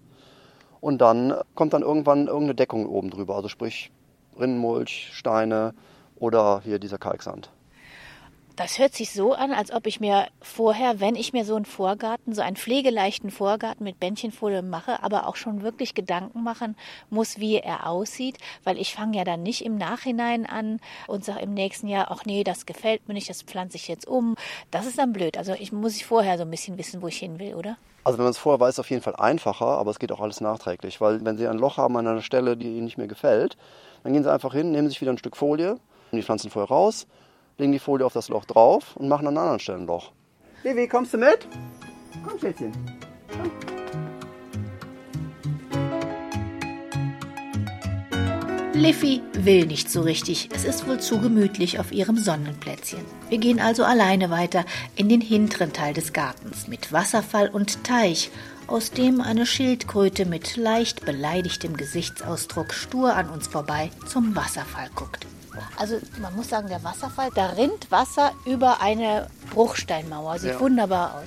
Und 0.80 0.98
dann 0.98 1.34
kommt 1.54 1.72
dann 1.72 1.82
irgendwann 1.82 2.26
irgendeine 2.26 2.54
Deckung 2.54 2.86
oben 2.86 3.10
drüber, 3.10 3.34
also 3.36 3.48
sprich 3.48 3.90
Rinnenmulch, 4.38 5.10
Steine 5.12 5.74
oder 6.16 6.60
hier 6.62 6.78
dieser 6.78 6.98
Kalksand. 6.98 7.50
Das 8.58 8.80
hört 8.80 8.92
sich 8.92 9.12
so 9.12 9.34
an, 9.34 9.52
als 9.52 9.72
ob 9.72 9.86
ich 9.86 10.00
mir 10.00 10.26
vorher, 10.42 10.98
wenn 10.98 11.14
ich 11.14 11.32
mir 11.32 11.44
so 11.44 11.54
einen 11.54 11.64
Vorgarten, 11.64 12.34
so 12.34 12.42
einen 12.42 12.56
pflegeleichten 12.56 13.30
Vorgarten 13.30 13.84
mit 13.84 14.00
Bändchenfolie 14.00 14.62
mache, 14.62 15.00
aber 15.04 15.28
auch 15.28 15.36
schon 15.36 15.62
wirklich 15.62 15.94
Gedanken 15.94 16.42
machen 16.42 16.74
muss, 17.08 17.38
wie 17.38 17.58
er 17.58 17.86
aussieht, 17.86 18.36
weil 18.64 18.76
ich 18.76 18.92
fange 18.92 19.16
ja 19.16 19.22
dann 19.22 19.44
nicht 19.44 19.64
im 19.64 19.76
Nachhinein 19.76 20.44
an 20.44 20.80
und 21.06 21.24
sage 21.24 21.42
im 21.42 21.54
nächsten 21.54 21.86
Jahr, 21.86 22.08
ach 22.10 22.24
nee, 22.24 22.42
das 22.42 22.66
gefällt 22.66 23.06
mir 23.06 23.14
nicht, 23.14 23.30
das 23.30 23.42
pflanze 23.42 23.76
ich 23.76 23.86
jetzt 23.86 24.08
um. 24.08 24.34
Das 24.72 24.86
ist 24.86 24.98
dann 24.98 25.12
blöd. 25.12 25.38
Also 25.38 25.52
ich 25.52 25.70
muss 25.70 25.94
ich 25.94 26.04
vorher 26.04 26.36
so 26.36 26.42
ein 26.42 26.50
bisschen 26.50 26.78
wissen, 26.78 27.00
wo 27.00 27.06
ich 27.06 27.18
hin 27.18 27.38
will, 27.38 27.54
oder? 27.54 27.76
Also 28.02 28.18
wenn 28.18 28.24
man 28.24 28.32
es 28.32 28.38
vorher 28.38 28.58
weiß, 28.58 28.74
ist 28.74 28.80
auf 28.80 28.90
jeden 28.90 29.02
Fall 29.02 29.14
einfacher, 29.14 29.66
aber 29.66 29.92
es 29.92 30.00
geht 30.00 30.10
auch 30.10 30.20
alles 30.20 30.40
nachträglich, 30.40 31.00
weil 31.00 31.24
wenn 31.24 31.38
Sie 31.38 31.46
ein 31.46 31.58
Loch 31.58 31.76
haben 31.76 31.96
an 31.96 32.08
einer 32.08 32.22
Stelle, 32.22 32.56
die 32.56 32.74
Ihnen 32.74 32.86
nicht 32.86 32.98
mehr 32.98 33.06
gefällt, 33.06 33.56
dann 34.02 34.14
gehen 34.14 34.24
Sie 34.24 34.32
einfach 34.32 34.52
hin, 34.52 34.72
nehmen 34.72 34.88
sich 34.88 35.00
wieder 35.00 35.12
ein 35.12 35.18
Stück 35.18 35.36
Folie, 35.36 35.74
nehmen 35.74 35.80
die 36.10 36.22
Pflanzen 36.22 36.50
vorher 36.50 36.68
raus, 36.68 37.06
legen 37.58 37.72
die 37.72 37.78
Folie 37.78 38.06
auf 38.06 38.12
das 38.12 38.28
Loch 38.28 38.44
drauf 38.44 38.96
und 38.96 39.08
machen 39.08 39.26
an 39.26 39.34
einer 39.34 39.42
anderen 39.42 39.60
Stelle 39.60 39.78
ein 39.78 39.86
Loch. 39.86 40.12
Vivi, 40.62 40.88
kommst 40.88 41.14
du 41.14 41.18
mit? 41.18 41.46
Komm, 42.24 42.38
Schätzchen. 42.38 42.72
Komm. 43.30 43.50
Liffy 48.78 49.22
will 49.32 49.66
nicht 49.66 49.90
so 49.90 50.02
richtig. 50.02 50.50
Es 50.54 50.64
ist 50.64 50.86
wohl 50.86 51.00
zu 51.00 51.20
gemütlich 51.20 51.80
auf 51.80 51.90
ihrem 51.90 52.16
Sonnenplätzchen. 52.16 53.04
Wir 53.28 53.38
gehen 53.38 53.58
also 53.58 53.82
alleine 53.82 54.30
weiter 54.30 54.64
in 54.94 55.08
den 55.08 55.20
hinteren 55.20 55.72
Teil 55.72 55.94
des 55.94 56.12
Gartens 56.12 56.68
mit 56.68 56.92
Wasserfall 56.92 57.48
und 57.48 57.82
Teich, 57.82 58.30
aus 58.68 58.92
dem 58.92 59.20
eine 59.20 59.46
Schildkröte 59.46 60.26
mit 60.26 60.56
leicht 60.56 61.04
beleidigtem 61.04 61.76
Gesichtsausdruck 61.76 62.72
stur 62.72 63.16
an 63.16 63.28
uns 63.30 63.48
vorbei 63.48 63.90
zum 64.06 64.36
Wasserfall 64.36 64.90
guckt. 64.94 65.26
Also 65.76 65.98
man 66.20 66.34
muss 66.34 66.48
sagen, 66.48 66.68
der 66.68 66.82
Wasserfall, 66.84 67.30
da 67.34 67.46
rinnt 67.46 67.90
Wasser 67.90 68.32
über 68.44 68.80
eine 68.80 69.28
Bruchsteinmauer. 69.52 70.38
Sieht 70.38 70.52
ja. 70.52 70.60
wunderbar 70.60 71.16
aus. 71.16 71.26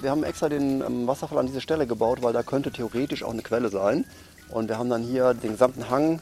Wir 0.00 0.10
haben 0.10 0.22
extra 0.22 0.48
den 0.48 0.80
ähm, 0.80 1.06
Wasserfall 1.06 1.38
an 1.38 1.46
diese 1.46 1.60
Stelle 1.60 1.86
gebaut, 1.86 2.22
weil 2.22 2.32
da 2.32 2.42
könnte 2.42 2.70
theoretisch 2.70 3.24
auch 3.24 3.32
eine 3.32 3.42
Quelle 3.42 3.68
sein. 3.68 4.04
Und 4.50 4.68
wir 4.68 4.78
haben 4.78 4.88
dann 4.88 5.02
hier 5.02 5.34
den 5.34 5.52
gesamten 5.52 5.90
Hang 5.90 6.20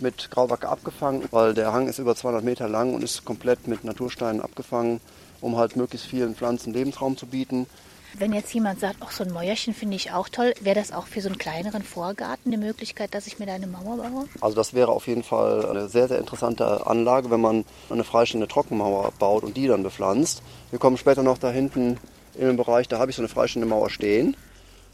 mit 0.00 0.30
Grauwacke 0.30 0.68
abgefangen, 0.68 1.24
weil 1.30 1.54
der 1.54 1.72
Hang 1.72 1.88
ist 1.88 1.98
über 1.98 2.14
200 2.14 2.44
Meter 2.44 2.68
lang 2.68 2.94
und 2.94 3.02
ist 3.02 3.24
komplett 3.24 3.66
mit 3.66 3.84
Natursteinen 3.84 4.40
abgefangen, 4.40 5.00
um 5.40 5.56
halt 5.56 5.76
möglichst 5.76 6.06
vielen 6.06 6.34
Pflanzen 6.34 6.72
Lebensraum 6.72 7.16
zu 7.16 7.26
bieten. 7.26 7.66
Wenn 8.16 8.32
jetzt 8.32 8.52
jemand 8.54 8.80
sagt, 8.80 8.96
ach, 9.00 9.10
so 9.10 9.22
ein 9.22 9.32
Mäuerchen 9.32 9.74
finde 9.74 9.96
ich 9.96 10.12
auch 10.12 10.28
toll, 10.28 10.54
wäre 10.60 10.76
das 10.76 10.92
auch 10.92 11.06
für 11.06 11.20
so 11.20 11.28
einen 11.28 11.38
kleineren 11.38 11.82
Vorgarten 11.82 12.52
eine 12.52 12.64
Möglichkeit, 12.64 13.14
dass 13.14 13.26
ich 13.26 13.38
mir 13.38 13.46
da 13.46 13.54
eine 13.54 13.66
Mauer 13.66 13.98
baue? 13.98 14.28
Also 14.40 14.56
das 14.56 14.72
wäre 14.74 14.90
auf 14.90 15.06
jeden 15.06 15.22
Fall 15.22 15.66
eine 15.66 15.88
sehr, 15.88 16.08
sehr 16.08 16.18
interessante 16.18 16.86
Anlage, 16.86 17.30
wenn 17.30 17.40
man 17.40 17.64
eine 17.90 18.04
freistehende 18.04 18.48
Trockenmauer 18.48 19.12
baut 19.18 19.44
und 19.44 19.56
die 19.56 19.66
dann 19.66 19.82
bepflanzt. 19.82 20.42
Wir 20.70 20.78
kommen 20.78 20.96
später 20.96 21.22
noch 21.22 21.38
da 21.38 21.50
hinten 21.50 21.98
in 22.34 22.46
den 22.46 22.56
Bereich, 22.56 22.88
da 22.88 22.98
habe 22.98 23.10
ich 23.10 23.16
so 23.16 23.22
eine 23.22 23.28
freistehende 23.28 23.68
Mauer 23.68 23.90
stehen. 23.90 24.36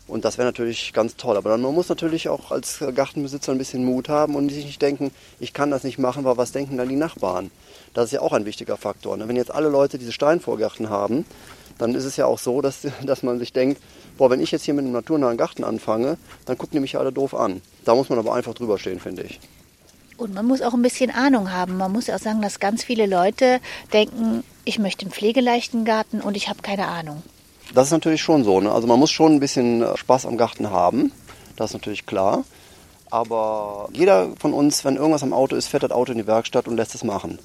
Und 0.07 0.27
das 0.27 0.37
wäre 0.37 0.47
natürlich 0.47 0.93
ganz 0.93 1.17
toll. 1.17 1.37
Aber 1.37 1.49
dann 1.49 1.63
man 1.63 1.75
muss 1.75 1.89
natürlich 1.89 2.29
auch 2.29 2.51
als 2.51 2.85
Gartenbesitzer 2.95 3.53
ein 3.53 3.59
bisschen 3.59 3.85
Mut 3.85 4.09
haben 4.11 4.35
und 4.35 4.51
sich 4.51 4.67
nicht 4.67 4.83
denken, 4.83 5.11
ich 5.41 5.55
kann 5.55 5.71
das 5.71 5.83
nicht 5.83 5.99
machen, 5.99 6.25
weil 6.25 6.37
was 6.37 6.53
denken 6.53 6.77
dann 6.77 6.91
die 6.91 6.97
Nachbarn? 6.97 7.51
Das 7.95 8.07
ist 8.07 8.13
ja 8.13 8.21
auch 8.21 8.33
ein 8.33 8.45
wichtiger 8.45 8.77
Faktor. 8.77 9.17
Ne? 9.17 9.29
Wenn 9.29 9.37
jetzt 9.37 9.51
alle 9.51 9.69
Leute 9.69 9.97
diese 9.97 10.13
Steinvorgärten 10.13 10.91
haben, 10.91 11.25
dann 11.79 11.95
ist 11.95 12.05
es 12.05 12.17
ja 12.17 12.27
auch 12.27 12.39
so, 12.39 12.61
dass, 12.61 12.81
dass 13.05 13.23
man 13.23 13.39
sich 13.39 13.53
denkt, 13.53 13.81
boah, 14.17 14.31
wenn 14.31 14.41
ich 14.41 14.51
jetzt 14.51 14.65
hier 14.65 14.75
mit 14.75 14.85
einem 14.85 14.93
naturnahen 14.93 15.37
Garten 15.37 15.65
anfange, 15.65 16.19
dann 16.47 16.59
gucken 16.59 16.77
die 16.77 16.81
mich 16.81 16.93
ja 16.93 17.01
alle 17.01 17.13
doof 17.13 17.35
an. 17.35 17.61
Da 17.85 17.95
muss 17.95 18.09
man 18.09 18.19
aber 18.19 18.35
einfach 18.35 18.55
drüber 18.55 18.79
stehen, 18.79 19.01
finde 19.01 19.23
ich. 19.23 19.41
Und 20.17 20.33
man 20.33 20.47
muss 20.47 20.63
auch 20.63 20.75
ein 20.75 20.83
bisschen 20.83 21.11
Ahnung 21.11 21.51
haben. 21.51 21.77
Man 21.77 21.91
muss 21.93 22.07
ja 22.07 22.15
auch 22.15 22.21
sagen, 22.21 22.41
dass 22.41 22.61
ganz 22.61 22.85
viele 22.85 23.07
Leute 23.07 23.61
denken, 23.93 24.45
ich 24.65 24.79
möchte 24.79 25.03
einen 25.03 25.13
pflegeleichten 25.13 25.85
Garten 25.85 26.21
und 26.21 26.37
ich 26.37 26.49
habe 26.49 26.63
keine 26.63 26.87
Ahnung. 26.87 27.23
Das 27.75 27.89
ist 27.89 27.93
natürlich 27.93 28.23
schon 28.23 28.45
so. 28.45 28.61
Ne? 28.61 28.71
Also 28.71 28.87
man 28.87 29.01
muss 29.01 29.11
schon 29.11 29.33
ein 29.33 29.41
bisschen 29.41 29.83
äh, 29.83 29.97
Spaß 29.97 30.27
am 30.27 30.37
Garten 30.37 30.71
haben. 30.71 31.13
Das 31.57 31.71
ist 31.71 31.75
natürlich 31.75 32.07
klar. 32.07 32.45
Aber 33.11 33.89
jeder 33.93 34.29
von 34.39 34.53
uns, 34.53 34.85
wenn 34.85 34.97
irgendwas 34.97 35.23
am 35.23 35.33
Auto 35.33 35.57
ist, 35.57 35.69
fährt 35.69 35.83
das 35.83 35.91
Auto 35.91 36.13
in 36.13 36.19
die 36.19 36.27
Werkstatt 36.27 36.69
und 36.69 36.77
lässt 36.77 36.95
es 36.95 37.05
machen. 37.05 37.39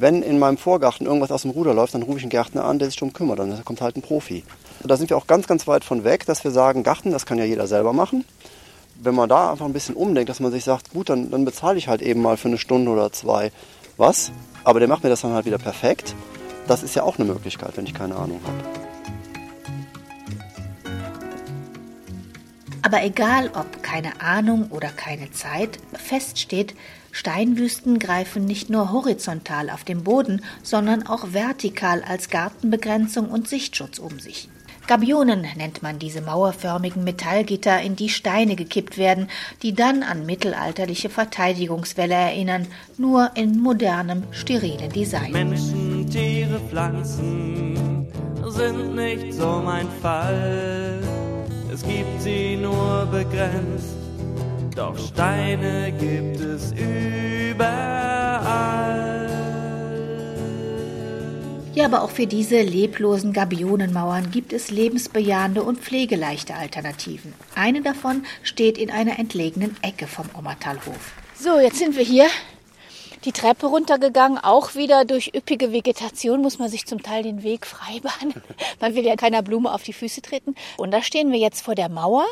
Wenn 0.00 0.22
in 0.22 0.38
meinem 0.38 0.56
Vorgarten 0.56 1.04
irgendwas 1.06 1.30
aus 1.30 1.42
dem 1.42 1.50
Ruder 1.50 1.74
läuft, 1.74 1.92
dann 1.92 2.02
rufe 2.02 2.16
ich 2.16 2.24
einen 2.24 2.30
Gärtner 2.30 2.64
an, 2.64 2.78
der 2.78 2.88
sich 2.88 2.96
darum 2.96 3.12
kümmert. 3.12 3.38
Dann 3.38 3.62
kommt 3.66 3.82
halt 3.82 3.96
ein 3.96 4.02
Profi. 4.02 4.44
Da 4.82 4.96
sind 4.96 5.10
wir 5.10 5.16
auch 5.18 5.26
ganz, 5.26 5.46
ganz 5.46 5.68
weit 5.68 5.84
von 5.84 6.04
weg, 6.04 6.24
dass 6.24 6.42
wir 6.42 6.52
sagen, 6.52 6.84
Garten, 6.84 7.10
das 7.10 7.26
kann 7.26 7.36
ja 7.36 7.44
jeder 7.44 7.66
selber 7.66 7.92
machen. 7.92 8.24
Wenn 8.94 9.14
man 9.14 9.28
da 9.28 9.50
einfach 9.50 9.66
ein 9.66 9.74
bisschen 9.74 9.94
umdenkt, 9.94 10.30
dass 10.30 10.40
man 10.40 10.52
sich 10.52 10.64
sagt, 10.64 10.94
gut, 10.94 11.10
dann, 11.10 11.30
dann 11.30 11.44
bezahle 11.44 11.76
ich 11.76 11.88
halt 11.88 12.00
eben 12.00 12.22
mal 12.22 12.38
für 12.38 12.48
eine 12.48 12.56
Stunde 12.56 12.90
oder 12.90 13.12
zwei 13.12 13.52
was. 13.98 14.32
Aber 14.64 14.78
der 14.78 14.88
macht 14.88 15.04
mir 15.04 15.10
das 15.10 15.20
dann 15.20 15.34
halt 15.34 15.44
wieder 15.44 15.58
perfekt. 15.58 16.14
Das 16.66 16.82
ist 16.82 16.94
ja 16.94 17.02
auch 17.02 17.18
eine 17.18 17.26
Möglichkeit, 17.26 17.76
wenn 17.76 17.84
ich 17.84 17.92
keine 17.92 18.16
Ahnung 18.16 18.40
habe. 18.42 18.80
Aber 22.80 23.04
egal 23.04 23.50
ob 23.52 23.82
keine 23.82 24.18
Ahnung 24.22 24.68
oder 24.70 24.88
keine 24.88 25.30
Zeit, 25.30 25.78
feststeht, 25.92 26.74
Steinwüsten 27.12 27.98
greifen 27.98 28.44
nicht 28.44 28.70
nur 28.70 28.92
horizontal 28.92 29.70
auf 29.70 29.84
dem 29.84 30.04
Boden, 30.04 30.42
sondern 30.62 31.06
auch 31.06 31.32
vertikal 31.32 32.02
als 32.02 32.30
Gartenbegrenzung 32.30 33.30
und 33.30 33.48
Sichtschutz 33.48 33.98
um 33.98 34.18
sich. 34.18 34.48
Gabionen 34.86 35.46
nennt 35.56 35.84
man 35.84 36.00
diese 36.00 36.20
mauerförmigen 36.20 37.04
Metallgitter, 37.04 37.80
in 37.80 37.94
die 37.94 38.08
Steine 38.08 38.56
gekippt 38.56 38.98
werden, 38.98 39.28
die 39.62 39.72
dann 39.72 40.02
an 40.02 40.26
mittelalterliche 40.26 41.08
Verteidigungswälle 41.08 42.14
erinnern, 42.14 42.66
nur 42.98 43.30
in 43.36 43.60
modernem, 43.60 44.24
sterilen 44.32 44.90
Design. 44.90 45.30
Menschen 45.30 46.10
Tiere, 46.10 46.60
Pflanzen 46.68 48.08
sind 48.48 48.96
nicht 48.96 49.32
so 49.34 49.62
mein 49.64 49.86
Fall. 50.02 51.00
Es 51.72 51.84
gibt 51.84 52.20
sie 52.20 52.56
nur 52.56 53.06
begrenzt, 53.06 53.99
doch 54.76 54.96
Steine 54.98 55.92
gibt 55.92 56.40
es 56.40 56.72
überall. 56.72 58.00
Ja, 61.74 61.84
aber 61.84 62.02
auch 62.02 62.10
für 62.10 62.26
diese 62.26 62.60
leblosen 62.62 63.32
Gabionenmauern 63.32 64.30
gibt 64.30 64.52
es 64.52 64.70
lebensbejahende 64.70 65.62
und 65.62 65.78
pflegeleichte 65.78 66.54
Alternativen. 66.54 67.32
Eine 67.54 67.80
davon 67.80 68.24
steht 68.42 68.76
in 68.76 68.90
einer 68.90 69.18
entlegenen 69.18 69.76
Ecke 69.82 70.06
vom 70.06 70.26
Ommertalhof. 70.36 71.12
So, 71.38 71.58
jetzt 71.58 71.78
sind 71.78 71.96
wir 71.96 72.04
hier 72.04 72.26
die 73.24 73.32
Treppe 73.32 73.66
runtergegangen, 73.66 74.38
auch 74.38 74.74
wieder 74.74 75.04
durch 75.04 75.32
üppige 75.34 75.72
Vegetation 75.72 76.40
muss 76.40 76.58
man 76.58 76.70
sich 76.70 76.86
zum 76.86 77.02
Teil 77.02 77.22
den 77.22 77.42
Weg 77.42 77.66
freibahnen. 77.66 78.34
Man 78.80 78.94
will 78.94 79.04
ja 79.04 79.14
keiner 79.16 79.42
Blume 79.42 79.72
auf 79.72 79.82
die 79.82 79.92
Füße 79.92 80.22
treten. 80.22 80.54
Und 80.78 80.90
da 80.90 81.02
stehen 81.02 81.30
wir 81.30 81.38
jetzt 81.38 81.62
vor 81.62 81.74
der 81.74 81.90
Mauer. 81.90 82.24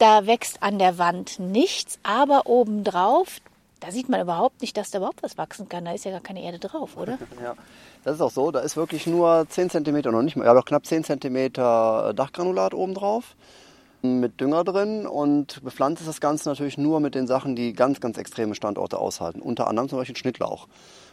Da 0.00 0.26
wächst 0.26 0.62
an 0.62 0.78
der 0.78 0.96
Wand 0.96 1.38
nichts, 1.38 1.98
aber 2.02 2.46
obendrauf, 2.46 3.36
da 3.80 3.90
sieht 3.90 4.08
man 4.08 4.18
überhaupt 4.18 4.62
nicht, 4.62 4.74
dass 4.78 4.90
da 4.90 4.96
überhaupt 4.96 5.22
was 5.22 5.36
wachsen 5.36 5.68
kann. 5.68 5.84
Da 5.84 5.92
ist 5.92 6.06
ja 6.06 6.10
gar 6.10 6.20
keine 6.22 6.42
Erde 6.42 6.58
drauf, 6.58 6.96
oder? 6.96 7.18
Ja, 7.42 7.54
das 8.02 8.14
ist 8.14 8.22
auch 8.22 8.30
so. 8.30 8.50
Da 8.50 8.60
ist 8.60 8.78
wirklich 8.78 9.06
nur 9.06 9.46
10 9.46 9.68
cm, 9.68 10.00
noch 10.10 10.22
nicht 10.22 10.36
mal, 10.36 10.46
ja 10.46 10.54
doch 10.54 10.64
knapp 10.64 10.86
10 10.86 11.04
cm 11.04 11.52
Dachgranulat 11.52 12.72
oben 12.72 12.94
drauf 12.94 13.36
mit 14.00 14.40
Dünger 14.40 14.64
drin 14.64 15.06
und 15.06 15.62
bepflanzt 15.62 16.00
ist 16.00 16.08
das 16.08 16.22
Ganze 16.22 16.48
natürlich 16.48 16.78
nur 16.78 17.00
mit 17.00 17.14
den 17.14 17.26
Sachen, 17.26 17.54
die 17.54 17.74
ganz, 17.74 18.00
ganz 18.00 18.16
extreme 18.16 18.54
Standorte 18.54 18.98
aushalten. 18.98 19.42
Unter 19.42 19.66
anderem 19.68 19.90
zum 19.90 19.98
Beispiel 19.98 20.16
Schnittlauch. 20.16 20.66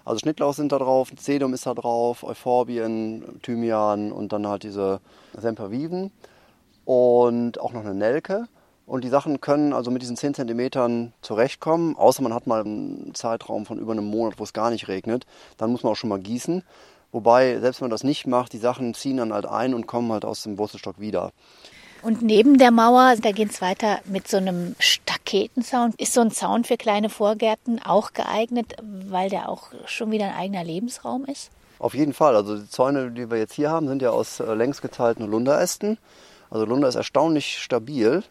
Also 0.06 0.20
Schnittlauch 0.20 0.54
sind 0.54 0.72
da 0.72 0.78
drauf, 0.78 1.12
Sedum 1.20 1.54
ist 1.54 1.66
da 1.66 1.74
drauf, 1.74 2.24
Euphorbien, 2.24 3.42
Thymian 3.44 4.14
und 4.14 4.32
dann 4.32 4.48
halt 4.48 4.64
diese 4.64 5.02
Semperviven 5.36 6.12
und 6.86 7.60
auch 7.60 7.74
noch 7.74 7.82
eine 7.82 7.94
Nelke. 7.94 8.48
Und 8.88 9.04
die 9.04 9.10
Sachen 9.10 9.42
können 9.42 9.74
also 9.74 9.92
mit 9.92 10.02
diesen 10.02 10.16
10 10.16 10.34
cm 10.34 11.12
zurechtkommen, 11.22 11.98
außer 11.98 12.24
man 12.24 12.34
hat 12.34 12.48
mal 12.48 12.62
einen 12.62 13.14
Zeitraum 13.14 13.66
von 13.66 13.78
über 13.78 13.92
einem 13.92 14.06
Monat, 14.06 14.40
wo 14.40 14.44
es 14.46 14.54
gar 14.54 14.72
nicht 14.72 14.88
regnet. 14.88 15.26
Dann 15.58 15.72
muss 15.72 15.84
man 15.84 15.92
auch 15.92 15.98
schon 15.98 16.10
mal 16.10 16.20
gießen. 16.20 16.64
Wobei, 17.12 17.60
selbst 17.60 17.82
wenn 17.82 17.86
man 17.86 17.92
das 17.92 18.06
nicht 18.06 18.28
macht, 18.28 18.54
die 18.54 18.58
Sachen 18.58 18.94
ziehen 18.94 19.18
dann 19.18 19.34
halt 19.34 19.46
ein 19.46 19.74
und 19.74 19.88
kommen 19.88 20.12
halt 20.14 20.24
aus 20.24 20.44
dem 20.44 20.58
Wurzelstock 20.58 21.02
wieder. 21.02 21.34
Und 22.02 22.22
neben 22.22 22.58
der 22.58 22.72
Mauer, 22.72 23.16
da 23.22 23.32
geht 23.32 23.52
es 23.52 23.62
weiter 23.62 24.00
mit 24.06 24.30
so 24.30 24.38
einem 24.38 24.76
Staketenzaun. 24.80 25.94
Ist 25.98 26.14
so 26.14 26.22
ein 26.22 26.32
Zaun 26.32 26.64
für 26.64 26.78
kleine 26.78 27.10
Vorgärten 27.10 27.82
auch 27.84 28.14
geeignet, 28.14 28.76
weil 29.10 29.30
der 29.30 29.50
auch 29.50 29.72
schon 29.86 30.12
wieder 30.12 30.26
ein 30.26 30.36
eigener 30.36 30.64
Lebensraum 30.64 31.26
ist? 31.26 31.50
Auf 31.80 31.94
jeden 31.94 32.14
Fall. 32.14 32.38
Also 32.38 32.58
die 32.58 32.70
Zäune, 32.70 33.12
die 33.12 33.30
wir 33.30 33.38
jetzt 33.38 33.54
hier 33.54 33.70
haben, 33.70 33.90
sind 33.90 34.02
ja 34.02 34.12
aus 34.12 34.40
äh, 34.40 34.54
längs 34.54 34.82
geteilten 34.82 35.26
Holunderästen. 35.26 35.98
Also 36.50 36.66
Lunder 36.66 36.88
ist 36.88 36.96
erstaunlich 36.96 37.60
stabil. 37.60 38.24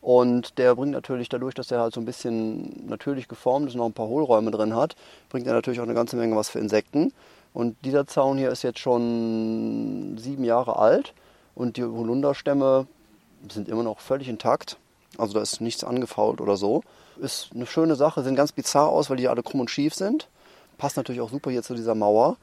Und 0.00 0.58
der 0.58 0.74
bringt 0.74 0.92
natürlich 0.92 1.28
dadurch, 1.28 1.54
dass 1.54 1.70
er 1.70 1.80
halt 1.80 1.94
so 1.94 2.00
ein 2.00 2.06
bisschen 2.06 2.86
natürlich 2.88 3.28
geformt 3.28 3.68
ist 3.68 3.74
und 3.74 3.80
noch 3.80 3.86
ein 3.86 3.92
paar 3.92 4.08
Hohlräume 4.08 4.50
drin 4.50 4.74
hat, 4.74 4.96
bringt 5.28 5.46
er 5.46 5.52
natürlich 5.52 5.80
auch 5.80 5.84
eine 5.84 5.94
ganze 5.94 6.16
Menge 6.16 6.36
was 6.36 6.48
für 6.48 6.58
Insekten. 6.58 7.12
Und 7.52 7.76
dieser 7.84 8.06
Zaun 8.06 8.38
hier 8.38 8.50
ist 8.50 8.62
jetzt 8.62 8.78
schon 8.78 10.16
sieben 10.18 10.44
Jahre 10.44 10.78
alt 10.78 11.12
und 11.54 11.76
die 11.76 11.84
Holunderstämme 11.84 12.86
sind 13.50 13.68
immer 13.68 13.82
noch 13.82 14.00
völlig 14.00 14.28
intakt. 14.28 14.78
Also 15.18 15.34
da 15.34 15.42
ist 15.42 15.60
nichts 15.60 15.84
angefault 15.84 16.40
oder 16.40 16.56
so. 16.56 16.82
Ist 17.20 17.50
eine 17.54 17.66
schöne 17.66 17.96
Sache, 17.96 18.22
sehen 18.22 18.36
ganz 18.36 18.52
bizarr 18.52 18.88
aus, 18.88 19.10
weil 19.10 19.16
die 19.16 19.28
alle 19.28 19.42
krumm 19.42 19.60
und 19.60 19.70
schief 19.70 19.94
sind. 19.94 20.28
Passt 20.78 20.96
natürlich 20.96 21.20
auch 21.20 21.30
super 21.30 21.50
hier 21.50 21.62
zu 21.62 21.74
dieser 21.74 21.94
Mauer. 21.94 22.36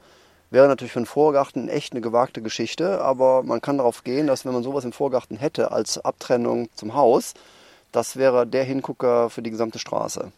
Wäre 0.50 0.66
natürlich 0.66 0.92
für 0.92 1.00
einen 1.00 1.06
Vorgarten 1.06 1.68
echt 1.68 1.92
eine 1.92 2.00
gewagte 2.00 2.40
Geschichte, 2.40 3.02
aber 3.02 3.42
man 3.42 3.60
kann 3.60 3.78
darauf 3.78 4.02
gehen, 4.02 4.26
dass 4.26 4.46
wenn 4.46 4.54
man 4.54 4.62
sowas 4.62 4.84
im 4.84 4.92
Vorgarten 4.92 5.36
hätte 5.36 5.72
als 5.72 5.98
Abtrennung 5.98 6.68
zum 6.74 6.94
Haus, 6.94 7.34
das 7.92 8.16
wäre 8.16 8.46
der 8.46 8.64
Hingucker 8.64 9.28
für 9.28 9.42
die 9.42 9.50
gesamte 9.50 9.78
Straße. 9.78 10.32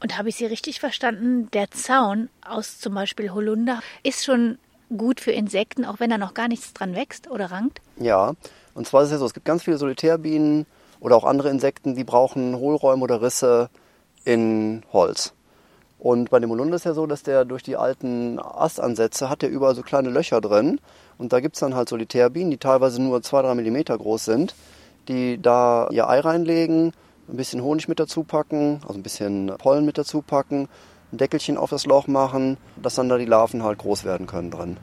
Und 0.00 0.18
habe 0.18 0.28
ich 0.28 0.36
Sie 0.36 0.46
richtig 0.46 0.80
verstanden? 0.80 1.50
Der 1.52 1.70
Zaun 1.70 2.28
aus 2.46 2.78
zum 2.78 2.94
Beispiel 2.94 3.30
Holunder 3.30 3.80
ist 4.02 4.24
schon 4.24 4.58
gut 4.96 5.20
für 5.20 5.32
Insekten, 5.32 5.84
auch 5.84 6.00
wenn 6.00 6.10
da 6.10 6.18
noch 6.18 6.34
gar 6.34 6.48
nichts 6.48 6.72
dran 6.72 6.94
wächst 6.94 7.30
oder 7.30 7.50
rankt? 7.50 7.80
Ja, 7.98 8.34
und 8.74 8.86
zwar 8.86 9.02
ist 9.02 9.06
es 9.06 9.12
ja 9.12 9.18
so, 9.18 9.26
es 9.26 9.34
gibt 9.34 9.46
ganz 9.46 9.64
viele 9.64 9.78
Solitärbienen 9.78 10.66
oder 11.00 11.16
auch 11.16 11.24
andere 11.24 11.50
Insekten, 11.50 11.94
die 11.94 12.04
brauchen 12.04 12.56
Hohlräume 12.56 13.02
oder 13.02 13.20
Risse 13.20 13.68
in 14.24 14.82
Holz. 14.92 15.32
Und 15.98 16.30
bei 16.30 16.38
dem 16.38 16.50
Holunder 16.50 16.76
ist 16.76 16.84
ja 16.84 16.92
so, 16.92 17.06
dass 17.06 17.22
der 17.22 17.44
durch 17.44 17.62
die 17.62 17.76
alten 17.76 18.38
Astansätze 18.38 19.30
hat 19.30 19.42
der 19.42 19.50
überall 19.50 19.74
so 19.74 19.82
kleine 19.82 20.10
Löcher 20.10 20.40
drin. 20.40 20.78
Und 21.18 21.32
da 21.32 21.40
gibt 21.40 21.56
es 21.56 21.60
dann 21.60 21.74
halt 21.74 21.88
Solitärbienen, 21.88 22.50
die 22.50 22.58
teilweise 22.58 23.00
nur 23.00 23.18
2-3 23.18 23.54
mm 23.54 23.96
groß 23.98 24.24
sind, 24.24 24.54
die 25.08 25.40
da 25.40 25.88
ihr 25.90 26.08
Ei 26.08 26.20
reinlegen, 26.20 26.92
ein 27.28 27.36
bisschen 27.36 27.62
Honig 27.62 27.88
mit 27.88 27.98
dazu 27.98 28.24
packen, 28.24 28.80
also 28.86 28.98
ein 28.98 29.02
bisschen 29.02 29.52
Pollen 29.58 29.86
mit 29.86 29.98
dazu 29.98 30.22
packen, 30.22 30.68
ein 31.12 31.18
Deckelchen 31.18 31.56
auf 31.56 31.70
das 31.70 31.86
Loch 31.86 32.06
machen, 32.06 32.56
dass 32.80 32.96
dann 32.96 33.08
da 33.08 33.16
die 33.16 33.24
Larven 33.24 33.62
halt 33.62 33.78
groß 33.78 34.04
werden 34.04 34.26
können 34.26 34.50
drin. 34.50 34.76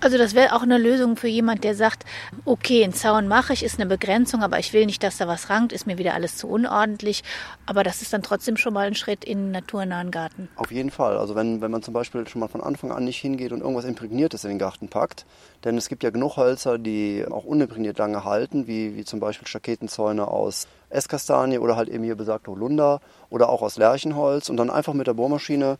Also 0.00 0.16
das 0.16 0.34
wäre 0.34 0.54
auch 0.54 0.62
eine 0.62 0.78
Lösung 0.78 1.16
für 1.16 1.26
jemand, 1.26 1.64
der 1.64 1.74
sagt, 1.74 2.04
okay, 2.44 2.84
einen 2.84 2.92
Zaun 2.92 3.26
mache 3.26 3.52
ich, 3.52 3.64
ist 3.64 3.80
eine 3.80 3.88
Begrenzung, 3.88 4.44
aber 4.44 4.60
ich 4.60 4.72
will 4.72 4.86
nicht, 4.86 5.02
dass 5.02 5.18
da 5.18 5.26
was 5.26 5.50
rankt, 5.50 5.72
ist 5.72 5.88
mir 5.88 5.98
wieder 5.98 6.14
alles 6.14 6.36
zu 6.36 6.46
unordentlich. 6.46 7.24
Aber 7.66 7.82
das 7.82 8.00
ist 8.00 8.12
dann 8.12 8.22
trotzdem 8.22 8.56
schon 8.56 8.74
mal 8.74 8.86
ein 8.86 8.94
Schritt 8.94 9.24
in 9.24 9.38
einen 9.38 9.50
naturnahen 9.50 10.12
Garten. 10.12 10.48
Auf 10.54 10.70
jeden 10.70 10.92
Fall. 10.92 11.18
Also 11.18 11.34
wenn, 11.34 11.60
wenn 11.60 11.72
man 11.72 11.82
zum 11.82 11.94
Beispiel 11.94 12.28
schon 12.28 12.38
mal 12.40 12.46
von 12.46 12.60
Anfang 12.60 12.92
an 12.92 13.04
nicht 13.04 13.18
hingeht 13.18 13.50
und 13.50 13.60
irgendwas 13.60 13.84
Imprägniertes 13.86 14.44
in 14.44 14.50
den 14.50 14.58
Garten 14.60 14.88
packt, 14.88 15.26
denn 15.64 15.76
es 15.76 15.88
gibt 15.88 16.04
ja 16.04 16.10
genug 16.10 16.36
Hölzer, 16.36 16.78
die 16.78 17.24
auch 17.28 17.44
unimprägniert 17.44 17.98
lange 17.98 18.22
halten, 18.22 18.68
wie, 18.68 18.94
wie 18.94 19.04
zum 19.04 19.18
Beispiel 19.18 19.48
Staketenzäune 19.48 20.28
aus 20.28 20.68
Esskastanie 20.90 21.58
oder 21.58 21.74
halt 21.74 21.88
eben 21.88 22.04
hier 22.04 22.14
besagte 22.14 22.52
Holunder 22.52 23.00
oder 23.30 23.48
auch 23.48 23.62
aus 23.62 23.76
Lärchenholz 23.76 24.48
und 24.48 24.58
dann 24.58 24.70
einfach 24.70 24.94
mit 24.94 25.08
der 25.08 25.14
Bohrmaschine 25.14 25.76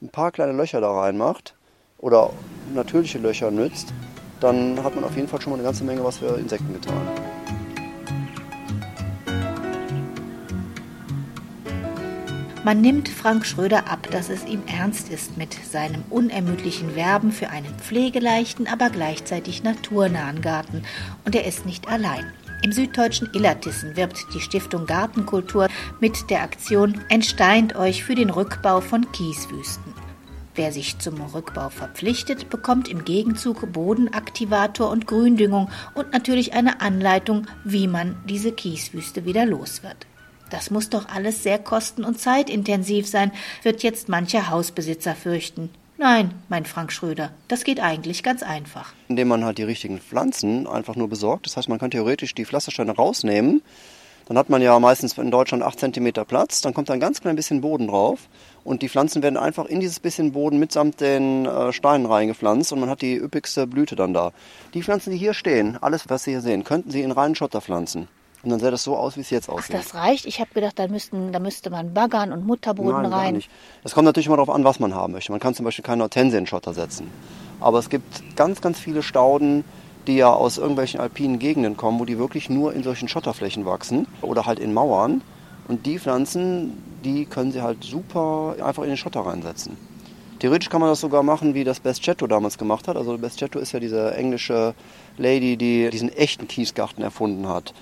ein 0.00 0.08
paar 0.08 0.32
kleine 0.32 0.52
Löcher 0.52 0.80
da 0.80 0.90
reinmacht 0.90 1.57
oder 1.98 2.30
natürliche 2.74 3.18
Löcher 3.18 3.50
nützt, 3.50 3.92
dann 4.40 4.82
hat 4.82 4.94
man 4.94 5.04
auf 5.04 5.16
jeden 5.16 5.28
Fall 5.28 5.40
schon 5.40 5.50
mal 5.50 5.56
eine 5.56 5.64
ganze 5.64 5.84
Menge 5.84 6.04
was 6.04 6.18
für 6.18 6.38
Insekten 6.38 6.72
getan. 6.72 7.02
Man 12.64 12.82
nimmt 12.82 13.08
Frank 13.08 13.46
Schröder 13.46 13.90
ab, 13.90 14.08
dass 14.10 14.28
es 14.28 14.44
ihm 14.44 14.62
ernst 14.66 15.08
ist 15.08 15.38
mit 15.38 15.54
seinem 15.54 16.04
unermüdlichen 16.10 16.94
Werben 16.96 17.32
für 17.32 17.48
einen 17.48 17.74
pflegeleichten, 17.78 18.66
aber 18.66 18.90
gleichzeitig 18.90 19.62
naturnahen 19.62 20.42
Garten. 20.42 20.82
Und 21.24 21.34
er 21.34 21.46
ist 21.46 21.64
nicht 21.64 21.88
allein. 21.88 22.30
Im 22.62 22.72
süddeutschen 22.72 23.30
Illertissen 23.32 23.96
wirbt 23.96 24.18
die 24.34 24.40
Stiftung 24.40 24.84
Gartenkultur 24.84 25.68
mit 26.00 26.28
der 26.28 26.42
Aktion 26.42 27.00
Entsteint 27.08 27.74
euch 27.74 28.04
für 28.04 28.14
den 28.14 28.28
Rückbau 28.28 28.82
von 28.82 29.10
Kieswüsten. 29.12 29.97
Wer 30.58 30.72
sich 30.72 30.98
zum 30.98 31.20
Rückbau 31.20 31.68
verpflichtet, 31.68 32.50
bekommt 32.50 32.88
im 32.88 33.04
Gegenzug 33.04 33.72
Bodenaktivator 33.72 34.90
und 34.90 35.06
Gründüngung 35.06 35.70
und 35.94 36.12
natürlich 36.12 36.52
eine 36.52 36.80
Anleitung, 36.80 37.46
wie 37.62 37.86
man 37.86 38.16
diese 38.28 38.50
Kieswüste 38.50 39.24
wieder 39.24 39.46
los 39.46 39.84
wird. 39.84 40.08
Das 40.50 40.72
muss 40.72 40.90
doch 40.90 41.08
alles 41.10 41.44
sehr 41.44 41.60
kosten- 41.60 42.02
und 42.02 42.18
zeitintensiv 42.18 43.06
sein, 43.06 43.30
wird 43.62 43.84
jetzt 43.84 44.08
mancher 44.08 44.50
Hausbesitzer 44.50 45.14
fürchten. 45.14 45.70
Nein, 45.96 46.34
mein 46.48 46.64
Frank 46.64 46.90
Schröder, 46.90 47.30
das 47.46 47.62
geht 47.62 47.78
eigentlich 47.78 48.24
ganz 48.24 48.42
einfach. 48.42 48.94
Indem 49.06 49.28
man 49.28 49.44
halt 49.44 49.58
die 49.58 49.62
richtigen 49.62 50.00
Pflanzen 50.00 50.66
einfach 50.66 50.96
nur 50.96 51.08
besorgt. 51.08 51.46
Das 51.46 51.56
heißt, 51.56 51.68
man 51.68 51.78
kann 51.78 51.92
theoretisch 51.92 52.34
die 52.34 52.44
Pflastersteine 52.44 52.96
rausnehmen. 52.96 53.62
Dann 54.28 54.36
hat 54.36 54.50
man 54.50 54.60
ja 54.60 54.78
meistens 54.78 55.16
in 55.16 55.30
Deutschland 55.30 55.62
8 55.62 55.80
cm 55.80 56.12
Platz. 56.26 56.60
Dann 56.60 56.74
kommt 56.74 56.90
da 56.90 56.92
ein 56.92 57.00
ganz 57.00 57.22
klein 57.22 57.34
bisschen 57.34 57.62
Boden 57.62 57.88
drauf. 57.88 58.28
Und 58.68 58.82
die 58.82 58.90
Pflanzen 58.90 59.22
werden 59.22 59.38
einfach 59.38 59.64
in 59.64 59.80
dieses 59.80 59.98
bisschen 59.98 60.32
Boden 60.32 60.58
mitsamt 60.58 61.00
den 61.00 61.46
äh, 61.46 61.72
Steinen 61.72 62.04
reingepflanzt 62.04 62.70
und 62.70 62.80
man 62.80 62.90
hat 62.90 63.00
die 63.00 63.16
üppigste 63.16 63.66
Blüte 63.66 63.96
dann 63.96 64.12
da. 64.12 64.32
Die 64.74 64.82
Pflanzen, 64.82 65.10
die 65.10 65.16
hier 65.16 65.32
stehen, 65.32 65.78
alles, 65.80 66.10
was 66.10 66.24
Sie 66.24 66.32
hier 66.32 66.42
sehen, 66.42 66.64
könnten 66.64 66.90
Sie 66.90 67.00
in 67.00 67.10
reinen 67.10 67.34
Schotter 67.34 67.62
pflanzen. 67.62 68.08
Und 68.42 68.50
dann 68.50 68.60
sähe 68.60 68.70
das 68.70 68.84
so 68.84 68.94
aus, 68.94 69.16
wie 69.16 69.22
es 69.22 69.30
jetzt 69.30 69.48
aussieht. 69.48 69.74
Ach, 69.74 69.82
das 69.82 69.94
reicht? 69.94 70.26
Ich 70.26 70.38
habe 70.38 70.50
gedacht, 70.52 70.78
da, 70.78 70.86
müssten, 70.86 71.32
da 71.32 71.38
müsste 71.38 71.70
man 71.70 71.94
baggern 71.94 72.30
und 72.30 72.46
Mutterboden 72.46 72.92
Nein, 72.92 73.06
rein. 73.06 73.24
Gar 73.24 73.32
nicht. 73.32 73.50
Das 73.84 73.94
kommt 73.94 74.04
natürlich 74.04 74.26
immer 74.26 74.36
darauf 74.36 74.54
an, 74.54 74.64
was 74.64 74.78
man 74.80 74.94
haben 74.94 75.14
möchte. 75.14 75.32
Man 75.32 75.40
kann 75.40 75.54
zum 75.54 75.64
Beispiel 75.64 75.82
keine 75.82 76.02
Hortensie 76.02 76.36
in 76.36 76.46
Schotter 76.46 76.74
setzen. 76.74 77.10
Aber 77.60 77.78
es 77.78 77.88
gibt 77.88 78.36
ganz, 78.36 78.60
ganz 78.60 78.78
viele 78.78 79.02
Stauden, 79.02 79.64
die 80.06 80.16
ja 80.16 80.30
aus 80.30 80.58
irgendwelchen 80.58 81.00
alpinen 81.00 81.38
Gegenden 81.38 81.78
kommen, 81.78 81.98
wo 82.00 82.04
die 82.04 82.18
wirklich 82.18 82.50
nur 82.50 82.74
in 82.74 82.82
solchen 82.82 83.08
Schotterflächen 83.08 83.64
wachsen 83.64 84.06
oder 84.20 84.44
halt 84.44 84.58
in 84.58 84.74
Mauern. 84.74 85.22
Und 85.68 85.84
die 85.84 85.98
Pflanzen, 85.98 86.82
die 87.04 87.26
können 87.26 87.52
sie 87.52 87.62
halt 87.62 87.84
super 87.84 88.56
einfach 88.62 88.82
in 88.82 88.88
den 88.88 88.96
Schotter 88.96 89.20
reinsetzen. 89.20 89.76
Theoretisch 90.38 90.70
kann 90.70 90.80
man 90.80 90.90
das 90.90 91.00
sogar 91.00 91.22
machen, 91.22 91.54
wie 91.54 91.64
das 91.64 91.80
Bestchetto 91.80 92.26
damals 92.26 92.58
gemacht 92.58 92.88
hat. 92.88 92.96
Also 92.96 93.18
Bestchetto 93.18 93.58
ist 93.58 93.72
ja 93.72 93.80
diese 93.80 94.14
englische 94.14 94.74
Lady, 95.16 95.56
die 95.56 95.90
diesen 95.90 96.10
echten 96.10 96.46
Kiesgarten 96.46 97.02
erfunden 97.02 97.48
hat. 97.48 97.74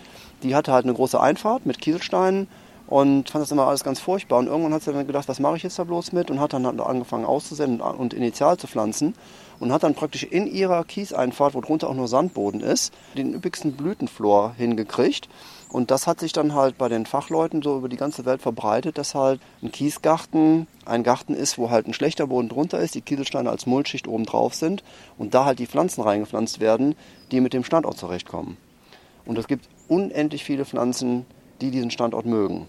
Die 0.43 0.55
hatte 0.55 0.73
halt 0.73 0.85
eine 0.85 0.95
große 0.95 1.21
Einfahrt 1.21 1.67
mit 1.67 1.81
Kieselsteinen 1.81 2.49
und 2.87 3.31
fand 3.31 3.43
das 3.43 3.51
immer 3.51 3.67
alles 3.67 3.85
ganz 3.85 4.01
furchtbar. 4.01 4.39
Und 4.39 4.47
irgendwann 4.47 4.73
hat 4.73 4.83
sie 4.83 4.93
dann 4.93 5.07
gedacht, 5.07 5.29
was 5.29 5.39
mache 5.39 5.57
ich 5.57 5.65
jetzt 5.65 5.79
da 5.79 5.85
bloß 5.85 6.13
mit? 6.13 6.31
Und 6.31 6.41
hat 6.41 6.55
dann 6.55 6.65
angefangen 6.81 7.27
auszusenden 7.27 7.81
und 7.81 8.15
initial 8.15 8.57
zu 8.57 8.67
pflanzen. 8.67 9.15
Und 9.59 9.73
hat 9.73 9.83
dann 9.83 9.95
praktisch 9.95 10.25
in 10.25 10.47
ihrer 10.47 10.85
Kieseinfahrt, 10.85 11.55
wo 11.55 11.61
drunter 11.61 11.89
auch 11.89 11.95
nur 11.95 12.09
Sandboden 12.09 12.61
ist, 12.61 12.93
den 13.17 13.35
üppigsten 13.35 13.73
Blütenflor 13.73 14.55
hingekriegt. 14.57 15.29
Und 15.71 15.91
das 15.91 16.07
hat 16.07 16.21
sich 16.21 16.33
dann 16.33 16.55
halt 16.55 16.79
bei 16.79 16.89
den 16.89 17.07
Fachleuten 17.07 17.63
so 17.63 17.79
über 17.79 17.89
die 17.89 17.97
ganze 17.97 18.25
Welt 18.25 18.43
verbreitet, 18.43 18.99
dass 18.99 19.15
halt 19.15 19.41
ein 19.63 19.73
Kiesgarten 19.73 20.67
ein 20.85 21.03
Garten 21.03 21.35
ist, 21.35 21.59
wo 21.59 21.71
halt 21.71 21.87
ein 21.87 21.95
schlechter 21.95 22.29
Boden 22.29 22.49
drunter 22.49 22.79
ist, 22.79 22.95
die 22.95 23.01
Kieselsteine 23.01 23.51
als 23.51 23.67
Mulchschicht 23.67 24.07
oben 24.07 24.25
drauf 24.25 24.55
sind 24.55 24.85
und 25.19 25.35
da 25.35 25.45
halt 25.45 25.59
die 25.59 25.67
Pflanzen 25.67 26.03
reingepflanzt 26.03 26.61
werden, 26.61 26.95
die 27.31 27.41
mit 27.41 27.53
dem 27.53 27.65
Standort 27.65 27.99
zurechtkommen. 27.99 28.57
Und 29.25 29.39
es 29.39 29.49
gibt 29.49 29.69
unendlich 29.89 30.45
viele 30.45 30.65
Pflanzen, 30.65 31.27
die 31.61 31.71
diesen 31.71 31.91
Standort 31.91 32.27
mögen. 32.27 32.67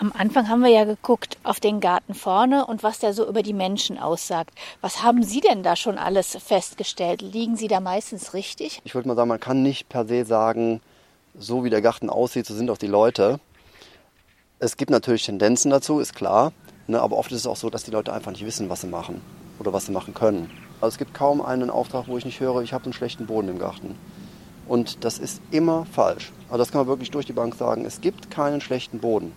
Am 0.00 0.12
Anfang 0.16 0.48
haben 0.48 0.62
wir 0.62 0.70
ja 0.70 0.84
geguckt 0.84 1.38
auf 1.42 1.60
den 1.60 1.80
Garten 1.80 2.14
vorne 2.14 2.66
und 2.66 2.82
was 2.82 3.00
der 3.00 3.12
so 3.12 3.28
über 3.28 3.42
die 3.42 3.52
Menschen 3.52 3.98
aussagt. 3.98 4.54
Was 4.80 5.02
haben 5.02 5.22
Sie 5.22 5.40
denn 5.40 5.62
da 5.62 5.74
schon 5.74 5.98
alles 5.98 6.36
festgestellt? 6.36 7.20
Liegen 7.20 7.56
Sie 7.56 7.68
da 7.68 7.80
meistens 7.80 8.34
richtig? 8.34 8.80
Ich 8.84 8.94
würde 8.94 9.08
mal 9.08 9.16
sagen, 9.16 9.28
man 9.28 9.40
kann 9.40 9.62
nicht 9.62 9.88
per 9.88 10.06
se 10.06 10.24
sagen, 10.24 10.80
so 11.36 11.64
wie 11.64 11.70
der 11.70 11.82
Garten 11.82 12.10
aussieht, 12.10 12.46
so 12.46 12.54
sind 12.54 12.70
auch 12.70 12.78
die 12.78 12.86
Leute. 12.86 13.40
Es 14.60 14.76
gibt 14.76 14.90
natürlich 14.90 15.24
Tendenzen 15.24 15.70
dazu, 15.70 16.00
ist 16.00 16.14
klar. 16.14 16.52
Ne, 16.86 17.00
aber 17.00 17.18
oft 17.18 17.30
ist 17.32 17.40
es 17.40 17.46
auch 17.46 17.56
so, 17.56 17.68
dass 17.68 17.84
die 17.84 17.90
Leute 17.90 18.12
einfach 18.12 18.32
nicht 18.32 18.46
wissen, 18.46 18.70
was 18.70 18.80
sie 18.80 18.86
machen 18.86 19.20
oder 19.58 19.72
was 19.72 19.86
sie 19.86 19.92
machen 19.92 20.14
können. 20.14 20.50
Also 20.80 20.94
es 20.94 20.98
gibt 20.98 21.12
kaum 21.12 21.42
einen 21.42 21.70
Auftrag, 21.70 22.08
wo 22.08 22.16
ich 22.16 22.24
nicht 22.24 22.40
höre, 22.40 22.62
ich 22.62 22.72
habe 22.72 22.84
einen 22.84 22.94
schlechten 22.94 23.26
Boden 23.26 23.48
im 23.48 23.58
Garten. 23.58 23.94
Und 24.66 25.04
das 25.04 25.18
ist 25.18 25.42
immer 25.50 25.86
falsch. 25.86 26.32
Also 26.48 26.58
das 26.58 26.72
kann 26.72 26.82
man 26.82 26.88
wirklich 26.88 27.10
durch 27.10 27.26
die 27.26 27.32
Bank 27.32 27.56
sagen. 27.56 27.84
Es 27.84 28.00
gibt 28.00 28.30
keinen 28.30 28.60
schlechten 28.60 29.00
Boden. 29.00 29.32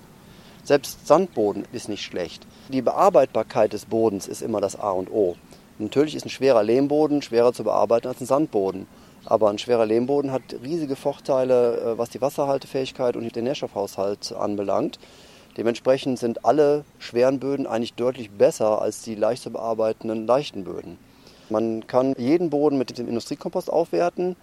Selbst 0.63 1.07
Sandboden 1.07 1.65
ist 1.71 1.89
nicht 1.89 2.03
schlecht. 2.03 2.45
Die 2.69 2.81
Bearbeitbarkeit 2.81 3.73
des 3.73 3.85
Bodens 3.85 4.27
ist 4.27 4.41
immer 4.41 4.61
das 4.61 4.79
A 4.79 4.91
und 4.91 5.11
O. 5.11 5.35
Natürlich 5.79 6.15
ist 6.15 6.25
ein 6.25 6.29
schwerer 6.29 6.61
Lehmboden 6.61 7.23
schwerer 7.23 7.53
zu 7.53 7.63
bearbeiten 7.63 8.07
als 8.07 8.21
ein 8.21 8.27
Sandboden. 8.27 8.85
Aber 9.25 9.49
ein 9.49 9.57
schwerer 9.57 9.85
Lehmboden 9.85 10.31
hat 10.31 10.41
riesige 10.63 10.95
Vorteile, 10.95 11.77
äh, 11.77 11.97
was 11.97 12.09
die 12.09 12.21
Wasserhaltefähigkeit 12.21 13.15
und 13.15 13.35
den 13.35 13.43
Nährstoffhaushalt 13.43 14.33
anbelangt. 14.33 14.99
Dementsprechend 15.57 16.19
sind 16.19 16.45
alle 16.45 16.85
schweren 16.99 17.39
Böden 17.39 17.67
eigentlich 17.67 17.93
deutlich 17.93 18.31
besser 18.31 18.81
als 18.81 19.01
die 19.01 19.15
leicht 19.15 19.43
zu 19.43 19.51
bearbeitenden 19.51 20.25
leichten 20.25 20.63
Böden. 20.63 20.97
Man 21.49 21.85
kann 21.87 22.15
jeden 22.17 22.49
Boden 22.49 22.77
mit 22.77 22.97
dem 22.97 23.09
Industriekompost 23.09 23.69
aufwerten, 23.69 24.37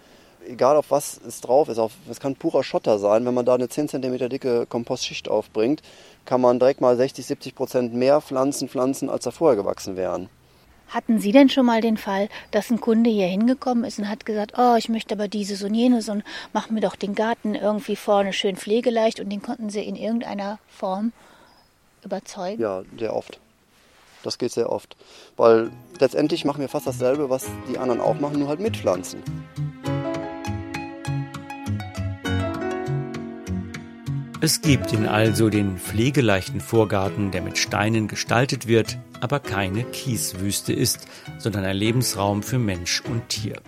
egal 0.47 0.75
auf 0.75 0.91
was 0.91 1.19
es 1.27 1.41
drauf 1.41 1.69
ist. 1.69 1.79
Es 2.09 2.19
kann 2.19 2.35
purer 2.35 2.63
Schotter 2.63 2.99
sein. 2.99 3.25
Wenn 3.25 3.33
man 3.33 3.45
da 3.45 3.55
eine 3.55 3.69
10 3.69 3.89
cm 3.89 4.29
dicke 4.29 4.65
Kompostschicht 4.65 5.29
aufbringt, 5.29 5.81
kann 6.25 6.41
man 6.41 6.59
direkt 6.59 6.81
mal 6.81 6.95
60, 6.95 7.25
70 7.25 7.55
Prozent 7.55 7.93
mehr 7.93 8.21
Pflanzen 8.21 8.69
pflanzen, 8.69 9.09
als 9.09 9.23
da 9.23 9.31
vorher 9.31 9.55
gewachsen 9.55 9.95
wären. 9.95 10.29
Hatten 10.89 11.19
Sie 11.19 11.31
denn 11.31 11.49
schon 11.49 11.67
mal 11.67 11.81
den 11.81 11.97
Fall, 11.97 12.29
dass 12.49 12.71
ein 12.71 12.81
Kunde 12.81 13.11
hier 13.11 13.27
hingekommen 13.27 13.83
ist 13.83 13.99
und 13.99 14.09
hat 14.09 14.25
gesagt, 14.25 14.53
oh, 14.57 14.75
ich 14.75 14.89
möchte 14.89 15.13
aber 15.13 15.27
dieses 15.27 15.61
und 15.61 15.75
jenes 15.75 16.09
und 16.09 16.23
mach 16.51 16.71
mir 16.71 16.81
doch 16.81 16.95
den 16.95 17.13
Garten 17.13 17.53
irgendwie 17.53 17.95
vorne 17.95 18.33
schön 18.33 18.55
pflegeleicht 18.55 19.19
und 19.19 19.29
den 19.29 19.41
konnten 19.41 19.69
Sie 19.69 19.81
in 19.81 19.95
irgendeiner 19.95 20.57
Form 20.67 21.13
überzeugen? 22.03 22.59
Ja, 22.59 22.81
sehr 22.97 23.15
oft. 23.15 23.39
Das 24.23 24.39
geht 24.39 24.51
sehr 24.51 24.71
oft. 24.71 24.97
Weil 25.37 25.69
letztendlich 25.99 26.43
machen 26.43 26.59
wir 26.59 26.69
fast 26.69 26.87
dasselbe, 26.87 27.29
was 27.29 27.45
die 27.71 27.77
anderen 27.77 28.01
auch 28.01 28.19
machen, 28.19 28.39
nur 28.39 28.47
halt 28.47 28.59
mit 28.59 28.75
Pflanzen. 28.75 29.21
Es 34.41 34.61
gibt 34.61 34.93
ihn 34.93 35.05
also 35.05 35.49
den 35.49 35.77
pflegeleichten 35.77 36.61
Vorgarten, 36.61 37.29
der 37.31 37.41
mit 37.41 37.57
Steinen 37.57 38.07
gestaltet 38.07 38.67
wird, 38.67 38.97
aber 39.19 39.41
keine 39.41 39.83
Kieswüste 39.83 40.71
ist, 40.71 41.07
sondern 41.39 41.65
ein 41.65 41.75
Lebensraum 41.75 42.41
für 42.41 42.57
Mensch 42.57 43.01
und 43.01 43.27
Tier. 43.27 43.61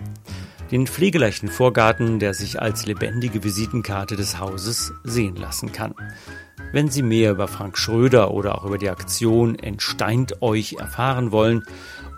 Den 0.70 0.86
pflegeleichten 0.86 1.50
Vorgarten, 1.50 2.20
der 2.20 2.32
sich 2.32 2.62
als 2.62 2.86
lebendige 2.86 3.44
Visitenkarte 3.44 4.16
des 4.16 4.38
Hauses 4.38 4.94
sehen 5.04 5.36
lassen 5.36 5.72
kann. 5.72 5.94
Wenn 6.72 6.88
Sie 6.88 7.02
mehr 7.02 7.32
über 7.32 7.48
Frank 7.48 7.76
Schröder 7.76 8.30
oder 8.30 8.54
auch 8.54 8.64
über 8.64 8.78
die 8.78 8.88
Aktion 8.88 9.58
Entsteint 9.58 10.40
euch 10.40 10.76
erfahren 10.78 11.32
wollen 11.32 11.64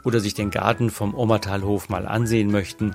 oder 0.05 0.21
sich 0.21 0.35
den 0.35 0.53
Garten 0.53 0.90
vom 0.90 1.12
Ommertalhof 1.12 1.88
mal 1.88 2.07
ansehen 2.07 2.53
möchten, 2.53 2.95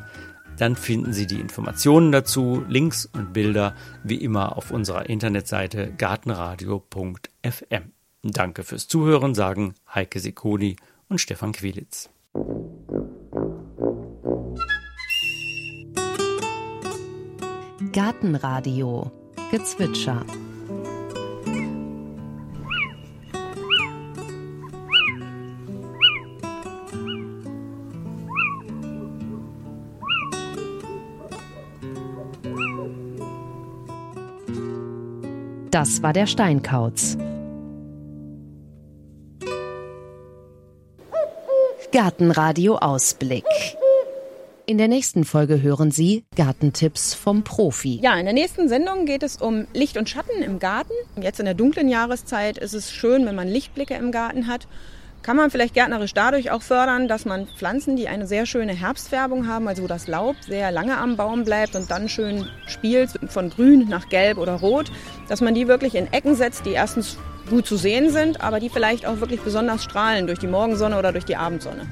dann 0.60 0.76
finden 0.76 1.14
Sie 1.14 1.26
die 1.26 1.40
Informationen 1.40 2.12
dazu, 2.12 2.64
Links 2.68 3.06
und 3.06 3.32
Bilder 3.34 3.76
wie 4.04 4.18
immer 4.18 4.58
auf 4.58 4.72
unserer 4.72 5.10
Internetseite 5.10 5.94
gartenradio.fm. 5.98 7.92
Danke 8.24 8.64
fürs 8.64 8.88
Zuhören, 8.88 9.34
sagen 9.34 9.76
Heike 9.94 10.20
Sekoni 10.20 10.76
und 11.08 11.20
Stefan 11.22 11.54
Quelitz. 11.54 12.10
Gartenradio 17.94 19.12
Gezwitscher 19.52 20.26
Das 35.72 36.02
war 36.02 36.14
der 36.14 36.26
Steinkauz. 36.26 37.16
Gartenradio 41.92 42.78
Ausblick. 42.78 43.46
In 44.66 44.80
der 44.80 44.88
nächsten 44.88 45.26
Folge 45.26 45.62
hören 45.62 45.92
Sie 45.92 46.26
Gartentipps 46.36 47.14
vom 47.14 47.44
Profi. 47.44 48.00
Ja, 48.02 48.16
in 48.18 48.26
der 48.26 48.34
nächsten 48.34 48.68
Sendung 48.68 49.06
geht 49.06 49.22
es 49.22 49.38
um 49.38 49.68
Licht 49.74 49.98
und 49.98 50.10
Schatten 50.10 50.42
im 50.42 50.58
Garten. 50.58 50.94
Jetzt 51.22 51.40
in 51.40 51.46
der 51.46 51.54
dunklen 51.54 51.88
Jahreszeit 51.88 52.58
ist 52.58 52.74
es 52.74 52.92
schön, 52.92 53.28
wenn 53.28 53.36
man 53.36 53.48
Lichtblicke 53.48 53.94
im 53.94 54.12
Garten 54.12 54.48
hat 54.48 54.68
kann 55.22 55.36
man 55.36 55.52
vielleicht 55.52 55.74
gärtnerisch 55.74 56.14
dadurch 56.14 56.52
auch 56.52 56.62
fördern, 56.62 57.08
dass 57.08 57.26
man 57.26 57.48
Pflanzen, 57.48 57.96
die 57.96 58.08
eine 58.08 58.26
sehr 58.26 58.46
schöne 58.46 58.74
Herbstfärbung 58.74 59.48
haben, 59.48 59.68
also 59.68 59.84
wo 59.84 59.88
das 59.88 60.08
Laub 60.08 60.36
sehr 60.48 60.72
lange 60.72 60.98
am 60.98 61.18
Baum 61.18 61.44
bleibt 61.44 61.76
und 61.76 61.92
dann 61.92 62.10
schön 62.10 62.48
spielt 62.68 63.12
von 63.28 63.50
grün 63.50 63.88
nach 63.90 64.10
gelb 64.10 64.38
oder 64.38 64.54
rot, 64.54 64.92
dass 65.28 65.42
man 65.42 65.54
die 65.54 65.68
wirklich 65.68 65.96
in 65.96 66.12
Ecken 66.12 66.36
setzt, 66.36 66.66
die 66.66 66.72
erstens 66.72 67.18
gut 67.50 67.66
zu 67.66 67.78
sehen 67.78 68.12
sind, 68.12 68.42
aber 68.42 68.60
die 68.60 68.70
vielleicht 68.70 69.06
auch 69.06 69.20
wirklich 69.20 69.42
besonders 69.42 69.84
strahlen 69.84 70.28
durch 70.28 70.40
die 70.40 70.48
Morgensonne 70.48 70.98
oder 70.98 71.12
durch 71.12 71.26
die 71.26 71.36
Abendsonne. 71.36 71.88